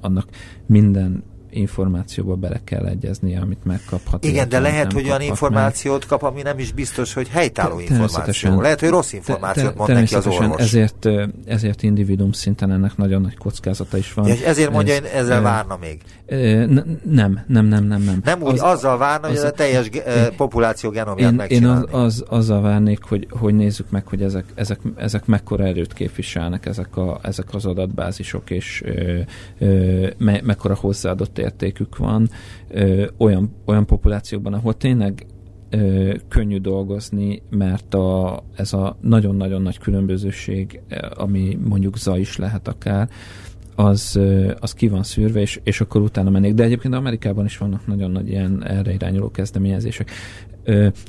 [0.00, 0.28] annak
[0.66, 4.24] minden információba bele kell egyeznie, amit megkaphat.
[4.24, 8.60] Igen, de lehet, hogy olyan információt kap, ami nem is biztos, hogy helytálló Te- információ.
[8.60, 10.60] Lehet, hogy rossz információt Te- te- mond neki az orvos.
[10.60, 11.08] Ezért,
[11.46, 14.26] ezért individuum szinten ennek nagyon nagy kockázata is van.
[14.26, 16.00] Ja, és ezért mondja, Ez- hogy ezzel ö, várna még.
[16.68, 18.20] n- Nem, nem, nem, nem, nem.
[18.24, 20.02] Nem úgy, Az- azzal várna, hogy az- a teljes én-
[20.36, 21.86] populáció genomját Én, én megcsinálni.
[21.90, 26.66] az, az, azzal várnék, hogy, hogy nézzük meg, hogy ezek, ezek, ezek mekkora erőt képviselnek,
[26.66, 29.18] ezek, a, ezek az adatbázisok, és ö,
[29.58, 32.28] ö, me, mekkora hozzáadott értékük van
[32.68, 35.26] ö, olyan, olyan populációkban, ahol tényleg
[35.70, 40.80] ö, könnyű dolgozni, mert a, ez a nagyon-nagyon nagy különbözőség,
[41.14, 43.08] ami mondjuk zaj is lehet akár,
[43.74, 44.18] az,
[44.60, 46.54] az ki van szűrve, és, és akkor utána mennék.
[46.54, 50.10] De egyébként Amerikában is vannak nagyon nagy ilyen erre irányuló kezdeményezések.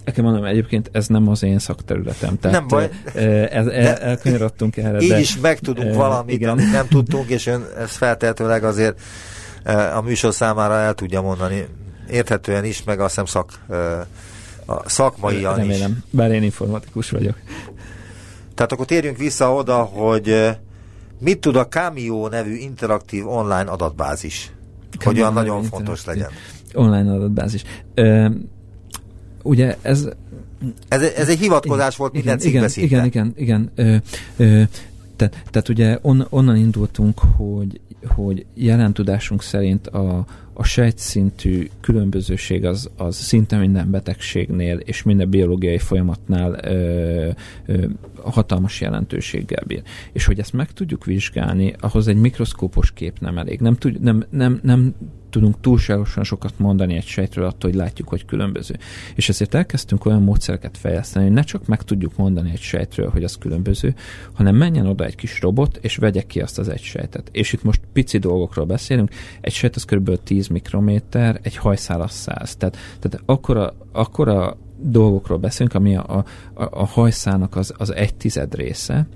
[0.05, 2.39] Nekem mondom, egyébként ez nem az én szakterületem.
[2.39, 2.89] Tehát, Nem baj.
[3.49, 5.01] Ez, el, elkanyarodtunk erre.
[5.01, 6.49] Így de, is megtudunk ö, valamit, igen.
[6.49, 9.01] amit nem tudtunk, és ön ezt feltehetőleg azért
[9.95, 11.65] a műsor számára el tudja mondani.
[12.09, 13.99] Érthetően is, meg azt hiszem szak, eh,
[14.65, 15.67] a szakmaian is.
[15.67, 17.35] Remélem, bár én informatikus vagyok.
[18.55, 20.55] Tehát akkor térjünk vissza oda, hogy eh,
[21.19, 24.51] mit tud a Cameo nevű interaktív online adatbázis,
[24.91, 26.29] hogy Cameo olyan nevű nagyon fontos legyen.
[26.73, 27.63] Online adatbázis.
[27.93, 28.29] Ö,
[29.43, 30.07] ugye ez
[30.87, 33.71] Ez, ez egy hivatkozás volt minden igen, igen, cikkbe igen, igen, igen.
[33.75, 33.95] Ö,
[34.37, 34.61] ö,
[35.29, 42.65] tehát, tehát ugye on, onnan indultunk, hogy, hogy jelen tudásunk szerint a, a sejtszintű különbözőség
[42.65, 47.29] az, az szinte minden betegségnél és minden biológiai folyamatnál ö,
[47.65, 47.85] ö,
[48.23, 49.81] hatalmas jelentőséggel bír.
[50.11, 53.59] És hogy ezt meg tudjuk vizsgálni, ahhoz egy mikroszkópos kép nem elég.
[53.59, 54.93] Nem, tud, nem, nem, nem
[55.31, 58.77] tudunk túlságosan sokat mondani egy sejtről attól, hogy látjuk, hogy különböző.
[59.15, 63.23] És ezért elkezdtünk olyan módszereket fejleszteni, hogy ne csak meg tudjuk mondani egy sejtről, hogy
[63.23, 63.95] az különböző,
[64.33, 67.29] hanem menjen oda egy kis robot, és vegye ki azt az egy sejtet.
[67.31, 69.09] És itt most pici dolgokról beszélünk.
[69.41, 70.19] Egy sejt az kb.
[70.23, 72.55] 10 mikrométer, egy hajszál az 100.
[72.55, 78.55] Tehát, tehát akkora, akkora dolgokról beszélünk, ami a, a, a hajszának az, az egy tized
[78.55, 79.07] része,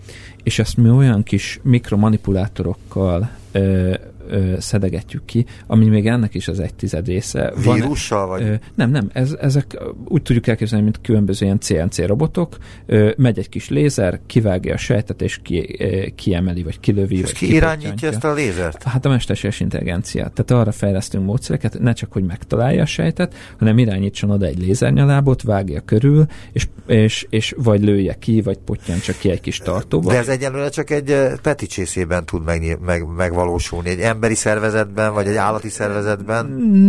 [0.43, 3.93] és ezt mi olyan kis mikromanipulátorokkal ö,
[4.27, 7.53] ö, szedegetjük ki, ami még ennek is az egy tized része.
[7.63, 8.41] Van- Vírussal vagy?
[8.41, 12.57] Ö, nem, nem, ez, ezek úgy tudjuk elképzelni, mint különböző ilyen CNC robotok.
[12.85, 17.21] Ö, megy egy kis lézer, kivágja a sejtet, és ki, ö, kiemeli, vagy kilövi, és
[17.21, 18.83] vagy ki irányítja ezt a lézert?
[18.83, 20.33] Hát a mesterséges intelligenciát.
[20.33, 25.41] Tehát arra fejlesztünk módszereket, ne csak, hogy megtalálja a sejtet, hanem irányítson oda egy lézernyalábot,
[25.41, 30.11] vágja körül, és, és, és vagy lője ki, vagy pottyantsa ki egy kis tartóba.
[30.11, 33.89] De ez egyelőre csak egy Peti csészében tud meg, meg, megvalósulni.
[33.89, 36.45] Egy emberi szervezetben, vagy egy állati szervezetben?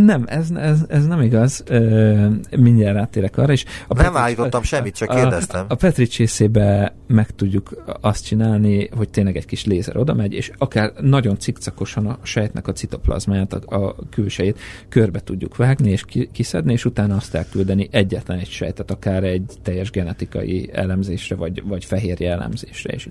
[0.07, 1.63] Nem, ez, ez, ez nem igaz.
[1.67, 3.65] Ö, mindjárt rátérek arra is.
[3.87, 5.65] A nem Petri, állítottam semmit, csak kérdeztem.
[5.69, 10.33] A, a Petri csészébe meg tudjuk azt csinálni, hogy tényleg egy kis lézer oda megy,
[10.33, 14.59] és akár nagyon cikcakosan a sejtnek a citoplazmáját, a, a külsejét
[14.89, 19.53] körbe tudjuk vágni, és ki, kiszedni, és utána azt elküldeni egyetlen egy sejtet, akár egy
[19.63, 23.09] teljes genetikai elemzésre, vagy, vagy fehérje elemzésre is.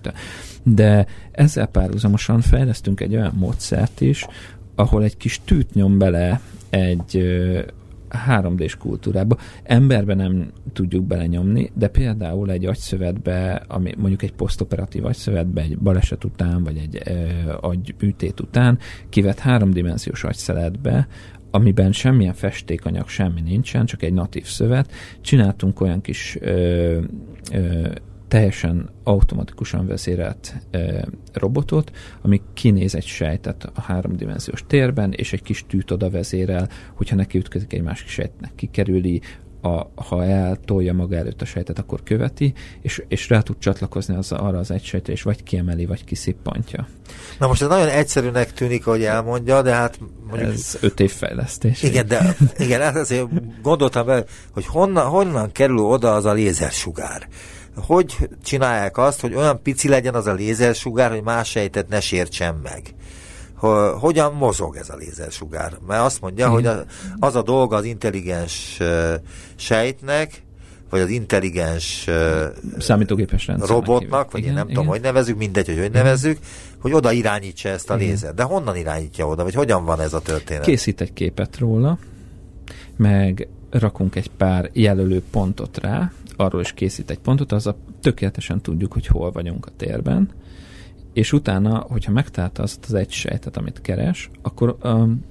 [0.63, 4.27] De ezzel párhuzamosan fejlesztünk egy olyan módszert is,
[4.75, 7.23] ahol egy kis tűt nyom bele egy
[8.27, 9.37] 3D-s kultúrába.
[9.63, 16.23] Emberben nem tudjuk belenyomni, de például egy agyszövetbe, ami mondjuk egy posztoperatív agyszövetbe, egy baleset
[16.23, 18.79] után, vagy egy ö, agyműtét után
[19.09, 21.07] kivett háromdimenziós agyszeletbe,
[21.51, 24.91] amiben semmilyen festékanyag, semmi nincsen, csak egy natív szövet.
[25.21, 26.99] Csináltunk olyan kis ö,
[27.51, 27.87] ö,
[28.35, 35.65] teljesen automatikusan vezérelt e, robotot, ami kinéz egy sejtet a háromdimenziós térben, és egy kis
[35.67, 39.21] tűt oda vezérel, hogyha neki ütközik egy másik sejtnek, kikerüli,
[39.61, 44.31] a, ha eltolja maga előtt a sejtet, akkor követi, és, és rá tud csatlakozni az,
[44.31, 46.87] arra az egy sejtre, és vagy kiemeli, vagy kiszippantja.
[47.39, 50.53] Na most ez nagyon egyszerűnek tűnik, hogy elmondja, de hát mondjuk...
[50.53, 51.83] Ez öt év fejlesztés.
[51.83, 57.27] Igen, de igen, hát azért gondoltam be, hogy honnan, honnan kerül oda az a lézersugár
[57.75, 62.59] hogy csinálják azt, hogy olyan pici legyen az a lézersugár, hogy más sejtet ne sértsen
[62.63, 62.81] meg?
[63.99, 65.77] Hogyan mozog ez a lézersugár?
[65.87, 66.69] Mert azt mondja, hogy
[67.19, 68.79] az a dolga az intelligens
[69.55, 70.43] sejtnek,
[70.89, 72.09] vagy az intelligens
[72.77, 74.75] számítógépes rendszer robotnak, vagy igen, én nem igen.
[74.75, 76.39] tudom, hogy nevezük, mindegy, hogy hogy nevezzük,
[76.79, 78.33] hogy oda irányítsa ezt a lézer.
[78.33, 80.63] De honnan irányítja oda, vagy hogyan van ez a történet?
[80.63, 81.97] Készít egy képet róla,
[82.95, 88.61] meg rakunk egy pár jelölő pontot rá, arról is készít egy pontot, az a tökéletesen
[88.61, 90.29] tudjuk, hogy hol vagyunk a térben,
[91.13, 95.23] és utána, hogyha megtalálta azt az egy sejtet, amit keres, akkor um,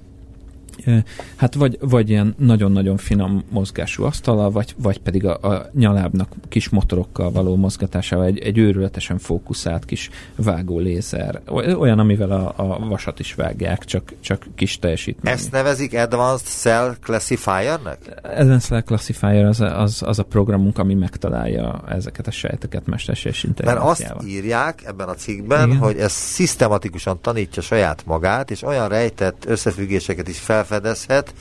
[1.35, 6.69] hát vagy, vagy ilyen nagyon-nagyon finom mozgású asztala, vagy, vagy pedig a, a nyalábnak kis
[6.69, 11.41] motorokkal való mozgatásával egy, egy őrületesen fókuszált kis vágó lézer.
[11.79, 15.33] Olyan, amivel a, a vasat is vágják, csak, csak kis teljesítmény.
[15.33, 17.97] Ezt nevezik Advanced Cell Classifiernek?
[18.23, 23.97] Advanced Cell Classifier az, az, az a programunk, ami megtalálja ezeket a sejteket mesterséges intelligenciával.
[24.07, 25.79] Mert azt írják ebben a cikkben, Igen.
[25.79, 31.33] hogy ez szisztematikusan tanítja saját magát, és olyan rejtett összefüggéseket is fel felfedezhet,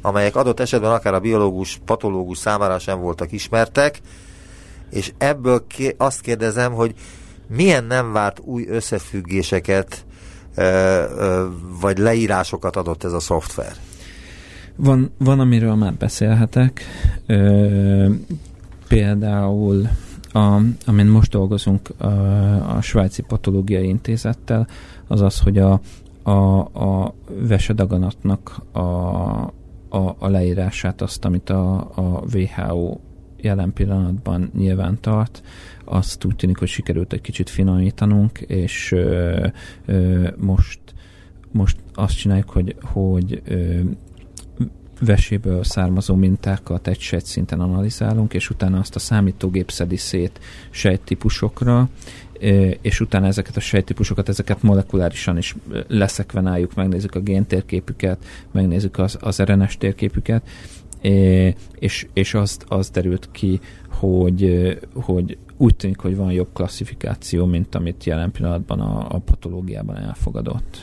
[0.00, 4.00] amelyek adott esetben akár a biológus, patológus számára sem voltak ismertek,
[4.90, 6.94] és ebből ké- azt kérdezem, hogy
[7.48, 10.04] milyen nem várt új összefüggéseket
[10.54, 11.46] ö, ö,
[11.80, 13.72] vagy leírásokat adott ez a szoftver?
[14.76, 16.82] Van, van amiről már beszélhetek.
[17.26, 18.10] Ö,
[18.88, 19.88] például,
[20.32, 22.06] a, amin most dolgozunk a,
[22.76, 24.66] a Svájci Patológiai Intézettel,
[25.06, 25.80] az az, hogy a,
[26.28, 28.78] a, a vesedaganatnak a,
[29.88, 32.98] a, a leírását, azt, amit a, a WHO
[33.36, 35.42] jelen pillanatban nyilván tart,
[35.84, 39.46] azt úgy tűnik, hogy sikerült egy kicsit finomítanunk, és ö,
[39.86, 40.80] ö, most,
[41.52, 43.80] most azt csináljuk, hogy, hogy ö,
[45.00, 50.40] veséből származó mintákat egy sejt szinten analizálunk, és utána azt a számítógép szedi szét
[50.70, 51.88] sejttípusokra,
[52.80, 55.56] és utána ezeket a sejtípusokat, ezeket molekulárisan is
[55.88, 60.42] leszekvenáljuk, megnézzük a géntérképüket, megnézzük az, az RNS térképüket,
[61.78, 67.74] és, és azt, az derült ki, hogy, hogy úgy tűnik, hogy van jobb klasszifikáció, mint
[67.74, 70.78] amit jelen pillanatban a, a patológiában elfogadott.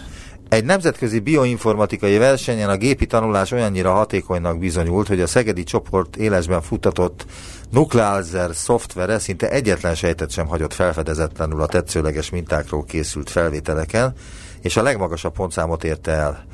[0.50, 6.62] Egy nemzetközi bioinformatikai versenyen a gépi tanulás olyannyira hatékonynak bizonyult, hogy a Szegedi csoport élesben
[6.62, 7.26] futtatott
[7.70, 14.14] Nuclealzer szoftvere szinte egyetlen sejtet sem hagyott felfedezetlenül a tetszőleges mintákról készült felvételeken,
[14.62, 16.46] és a legmagasabb pontszámot érte el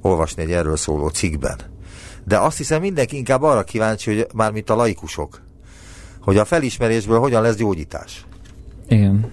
[0.00, 1.56] olvasni egy erről szóló cikkben.
[2.24, 5.40] De azt hiszem mindenki inkább arra kíváncsi, hogy már mint a laikusok,
[6.20, 8.26] hogy a felismerésből hogyan lesz gyógyítás.
[8.88, 9.32] Igen.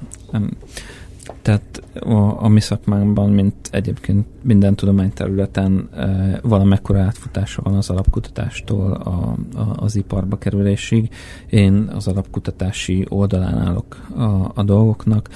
[1.42, 8.92] Tehát a, a mi szakmánkban, mint egyébként minden tudományterületen e, valamekkora átfutása van az alapkutatástól
[8.92, 11.10] a, a, az iparba kerülésig.
[11.50, 15.30] Én az alapkutatási oldalán állok a, a dolgoknak.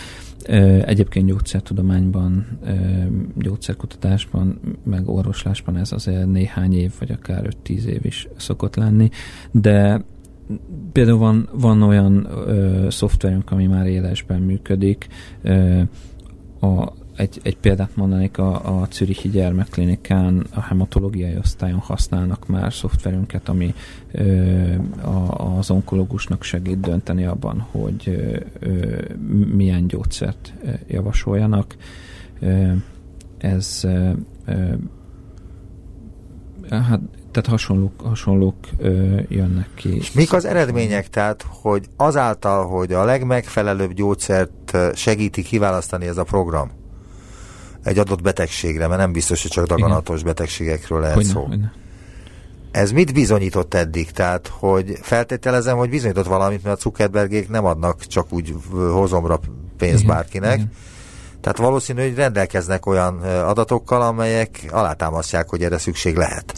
[0.44, 8.06] E, egyébként gyógyszertudományban, e, gyógyszerkutatásban, meg orvoslásban ez azért néhány év, vagy akár 5-10 év
[8.06, 9.10] is szokott lenni,
[9.52, 10.04] de
[10.91, 15.08] például van, van olyan ö, szoftverünk, ami már élesben működik.
[15.41, 15.82] Ö,
[16.60, 23.50] a, egy, egy példát mondanék, a, a Zürichi Gyermekklinikán a hematológiai osztályon használnak már szoftverünket,
[23.50, 23.74] ami
[24.12, 28.10] ö, a, az onkológusnak segít dönteni abban, hogy
[28.60, 28.97] ö,
[29.56, 30.54] milyen gyógyszert
[30.88, 31.76] javasoljanak.
[32.39, 32.72] Ö,
[33.38, 34.12] ez ö,
[36.70, 37.02] hát
[37.42, 39.96] tehát hasonlók, hasonlók ö, jönnek ki.
[39.96, 41.10] És mik az eredmények?
[41.10, 46.72] Tehát, hogy azáltal, hogy a legmegfelelőbb gyógyszert segíti kiválasztani ez a program
[47.84, 50.28] egy adott betegségre, mert nem biztos, hogy csak daganatos Igen.
[50.28, 51.44] betegségekről lehet hogyne, szó.
[51.44, 51.74] Hogyne.
[52.72, 54.12] Ez mit bizonyított eddig?
[54.12, 59.40] Tehát, hogy feltételezem, hogy bizonyított valamit, mert a Zuckerbergék nem adnak csak úgy hozomra
[59.78, 60.56] pénzt Igen, bárkinek.
[60.56, 60.72] Igen.
[61.42, 66.54] Tehát valószínű, hogy rendelkeznek olyan adatokkal, amelyek alátámasztják, hogy erre szükség lehet.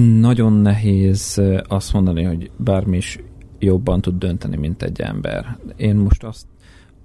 [0.00, 3.18] Nagyon nehéz azt mondani, hogy bármi is
[3.58, 5.58] jobban tud dönteni, mint egy ember.
[5.76, 6.46] Én most azt,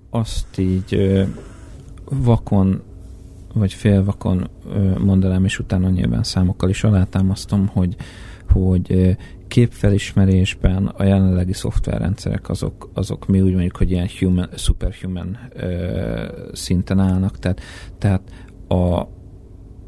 [0.10, 1.10] azt így
[2.10, 2.82] vakon
[3.54, 4.50] vagy félvakon
[5.00, 7.96] mondanám, és utána nyilván számokkal is alátámasztom, hogy,
[8.50, 9.18] hogy
[9.48, 17.00] képfelismerésben a jelenlegi szoftverrendszerek azok, azok mi úgy mondjuk, hogy ilyen human, superhuman ö, szinten
[17.00, 17.62] állnak, tehát,
[17.98, 18.22] tehát
[18.68, 19.08] a,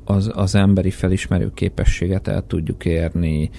[0.10, 3.50] az, az emberi felismerő képességet el tudjuk érni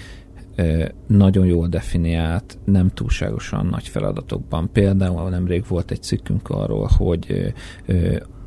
[1.07, 4.69] nagyon jól definiált, nem túlságosan nagy feladatokban.
[4.71, 7.53] Például nemrég volt egy cikkünk arról, hogy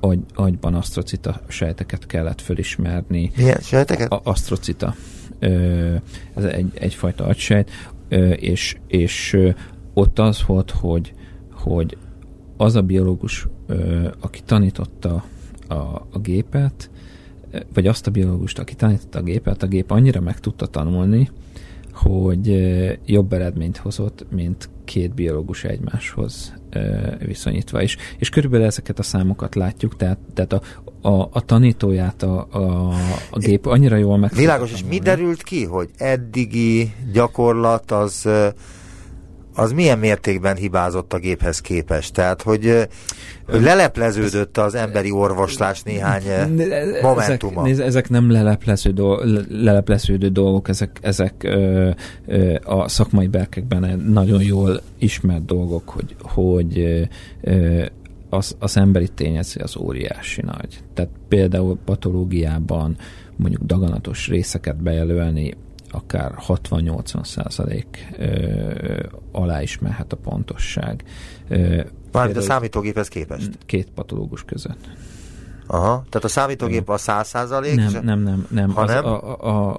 [0.00, 3.30] agy, agyban asztrocita sejteket kellett fölismerni.
[3.36, 4.12] Milyen sejteket?
[4.12, 4.94] A, asztrocita.
[6.34, 7.70] Ez egy, egyfajta agysejt,
[8.36, 9.38] és, és
[9.94, 11.14] ott az volt, hogy,
[11.52, 11.96] hogy
[12.56, 13.46] az a biológus,
[14.20, 15.24] aki tanította
[15.68, 15.74] a,
[16.10, 16.90] a gépet,
[17.74, 21.30] vagy azt a biológust, aki tanította a gépet, a gép annyira meg tudta tanulni,
[21.92, 22.48] hogy
[23.06, 26.54] jobb eredményt hozott, mint két biológus egymáshoz
[27.18, 27.82] viszonyítva.
[27.82, 30.62] És, és körülbelül ezeket a számokat látjuk, tehát, tehát a,
[31.08, 32.88] a, a tanítóját a, a,
[33.30, 34.32] a gép annyira jól meg.
[34.34, 38.28] Világos, és mi derült ki, hogy eddigi gyakorlat az
[39.54, 42.12] az milyen mértékben hibázott a géphez képest?
[42.12, 42.88] Tehát, hogy,
[43.46, 46.22] lelepleződött az emberi orvoslás néhány
[47.02, 47.68] momentuma.
[47.68, 48.94] Ezek, ezek nem leleplező
[49.48, 51.90] lelepleződő dolgok, ezek, ezek ö,
[52.26, 56.78] ö, a szakmai berkekben nagyon jól ismert dolgok, hogy, hogy
[57.40, 57.84] ö,
[58.28, 60.78] az, az emberi tényező az óriási nagy.
[60.94, 62.96] Tehát például patológiában
[63.36, 65.54] mondjuk daganatos részeket bejelölni
[65.94, 68.12] akár 60-80 százalék
[69.32, 71.04] alá is mehet a pontosság.
[72.12, 73.50] Mármint a számítógéphez képest?
[73.66, 74.88] Két patológus között.
[75.66, 77.76] Aha, tehát a számítógép a 100 százalék?
[77.76, 78.46] Nem, nem, nem.
[78.50, 78.70] nem.
[78.70, 79.04] Ha az, nem?
[79.04, 79.78] A, a,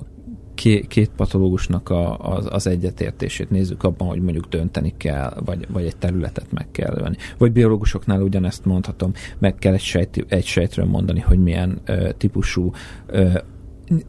[0.56, 5.86] két, két patológusnak a, az, az egyetértését nézzük abban, hogy mondjuk dönteni kell, vagy, vagy
[5.86, 7.18] egy területet meg kell ölni.
[7.38, 12.72] Vagy biológusoknál ugyanezt mondhatom, meg kell egy, sejt, egy sejtről mondani, hogy milyen ö, típusú
[13.06, 13.30] ö,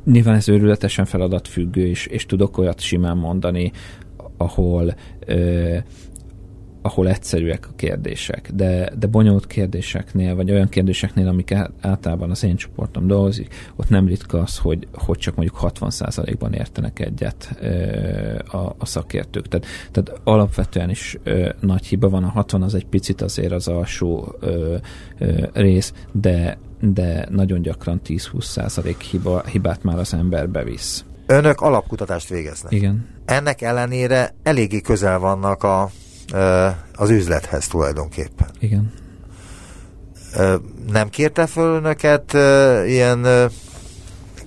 [0.05, 3.73] nyilván ez őrületesen feladatfüggő, és, és tudok olyat simán mondani,
[4.37, 4.95] ahol
[5.27, 5.77] ö,
[6.87, 12.57] ahol egyszerűek a kérdések, de, de bonyolult kérdéseknél, vagy olyan kérdéseknél, amik általában az én
[12.57, 17.77] csoportom dolgozik, ott nem ritka az, hogy, hogy csak mondjuk 60%-ban értenek egyet ö,
[18.57, 19.49] a, a szakértők.
[19.49, 23.69] Tehát, tehát alapvetően is ö, nagy hiba van, a 60 az egy picit azért az
[23.69, 24.77] alsó ö,
[25.19, 31.05] ö, rész, de, de nagyon gyakran 10-20% hiba, hibát már az ember bevisz.
[31.27, 32.73] Önök alapkutatást végeznek.
[32.73, 33.07] Igen.
[33.25, 35.91] Ennek ellenére eléggé közel vannak a
[36.95, 38.49] az üzlethez tulajdonképpen.
[38.59, 38.93] Igen.
[40.93, 42.33] Nem kérte föl önöket
[42.87, 43.27] ilyen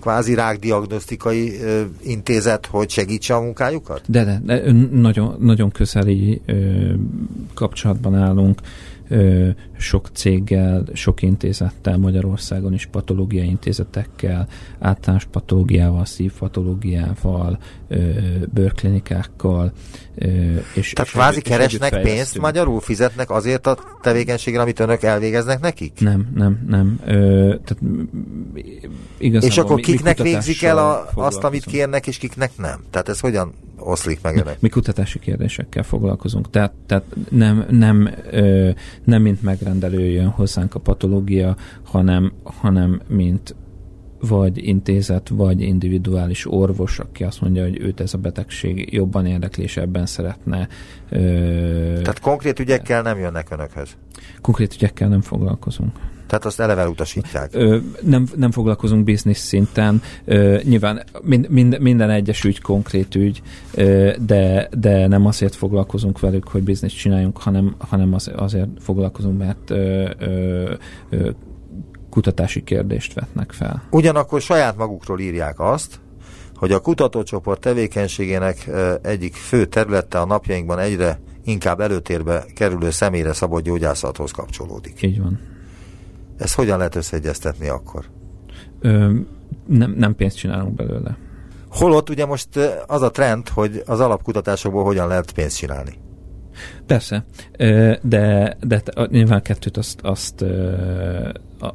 [0.02, 1.60] kvázi rákdiagnosztikai
[2.02, 4.02] intézet, hogy segítse a munkájukat?
[4.08, 6.42] De, de, de nagyon, nagyon közeli
[7.54, 8.60] kapcsolatban állunk
[9.78, 14.48] sok céggel, sok intézettel Magyarországon is, patológiai intézetekkel,
[14.80, 17.60] általános patológiával, szívpatológiával,
[18.54, 19.72] bőrklinikákkal.
[20.74, 26.00] És, Tehát kvázi keresnek pénzt, magyarul fizetnek azért a tevékenységre, amit önök elvégeznek nekik?
[26.00, 27.00] Nem, nem, nem.
[27.04, 27.78] Tehát
[29.18, 32.84] igazából és akkor kiknek mi végzik el a, azt, amit kérnek, és kiknek nem?
[32.90, 34.56] Tehát ez hogyan oszlik meg önök?
[34.60, 36.50] Mi kutatási kérdésekkel foglalkozunk.
[36.50, 38.70] Tehát, tehát nem, nem, ö,
[39.10, 43.56] nem mint megrendelő jön hozzánk a patológia, hanem, hanem mint
[44.20, 49.64] vagy intézet, vagy individuális orvos, aki azt mondja, hogy őt ez a betegség jobban érdekli,
[49.64, 50.68] és ebben szeretne.
[51.10, 51.18] Ö,
[52.02, 53.96] Tehát konkrét ügyekkel nem jönnek önökhöz?
[54.42, 55.92] Konkrét ügyekkel nem foglalkozunk.
[56.30, 57.50] Tehát azt eleve utasítják.
[57.54, 60.02] Ö, nem, nem foglalkozunk biznisz szinten.
[60.26, 63.42] Ö, nyilván mind, mind, minden egyes ügy konkrét ügy,
[63.74, 69.38] ö, de, de nem azért foglalkozunk velük, hogy bizniszt csináljunk, hanem, hanem az, azért foglalkozunk,
[69.38, 70.74] mert ö, ö,
[71.10, 71.30] ö,
[72.10, 73.84] kutatási kérdést vetnek fel.
[73.92, 76.00] Ugyanakkor saját magukról írják azt,
[76.56, 78.70] hogy a kutatócsoport tevékenységének
[79.02, 85.02] egyik fő területe a napjainkban egyre inkább előtérbe kerülő személyre szabott gyógyászathoz kapcsolódik.
[85.02, 85.40] Így van.
[86.40, 88.06] Ezt hogyan lehet összeegyeztetni akkor?
[88.80, 89.14] ö,
[89.68, 91.18] nem, nem pénzt csinálunk belőle.
[91.70, 92.48] Holott ugye most
[92.88, 95.94] az a trend, hogy az alapkutatásokból hogyan lehet pénzt csinálni.
[96.86, 97.26] Persze,
[98.02, 100.46] de, de nyilván kettőt azt, azt,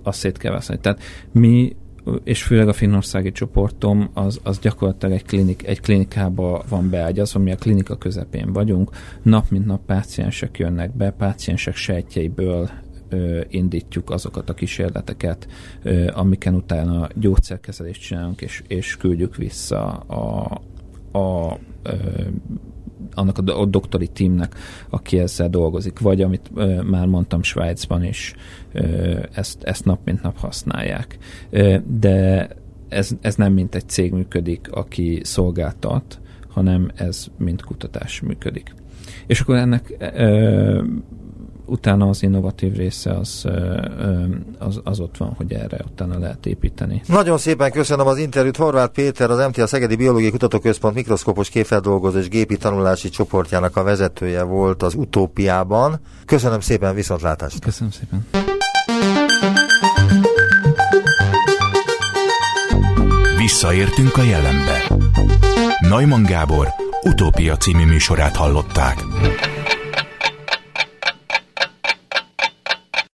[0.02, 0.78] azt szét kell veszni.
[0.78, 1.02] Tehát
[1.32, 1.76] mi
[2.24, 7.52] és főleg a finnországi csoportom, az, az gyakorlatilag egy, klinik, egy klinikába van beágyazva, mi
[7.52, 8.90] a klinika közepén vagyunk.
[9.22, 12.70] Nap mint nap páciensek jönnek be, páciensek sejtjeiből
[13.48, 15.46] indítjuk azokat a kísérleteket,
[16.12, 20.60] amiken utána gyógyszerkezelést csinálunk, és, és küldjük vissza a,
[21.18, 21.58] a
[23.14, 24.54] annak a, doktori teamnek,
[24.90, 26.50] aki ezzel dolgozik, vagy amit
[26.90, 28.34] már mondtam Svájcban is,
[29.32, 31.18] ezt, ezt nap mint nap használják.
[31.98, 32.48] De
[32.88, 38.74] ez, ez nem mint egy cég működik, aki szolgáltat, hanem ez mint kutatás működik.
[39.26, 40.82] És akkor ennek ö,
[41.66, 43.44] utána az innovatív része az,
[44.58, 47.02] az, az ott van, hogy erre utána lehet építeni.
[47.06, 48.56] Nagyon szépen köszönöm az interjút.
[48.56, 54.42] Horváth Péter, az MTA Szegedi Biológiai Kutatóközpont mikroszkopos képfeldolgozó és gépi tanulási csoportjának a vezetője
[54.42, 56.00] volt az utópiában.
[56.26, 57.58] Köszönöm szépen, viszontlátásra.
[57.58, 58.26] Köszönöm szépen.
[63.36, 64.96] Visszaértünk a jelenbe.
[65.80, 66.68] Neumann Gábor
[67.02, 69.04] utópia című műsorát hallották.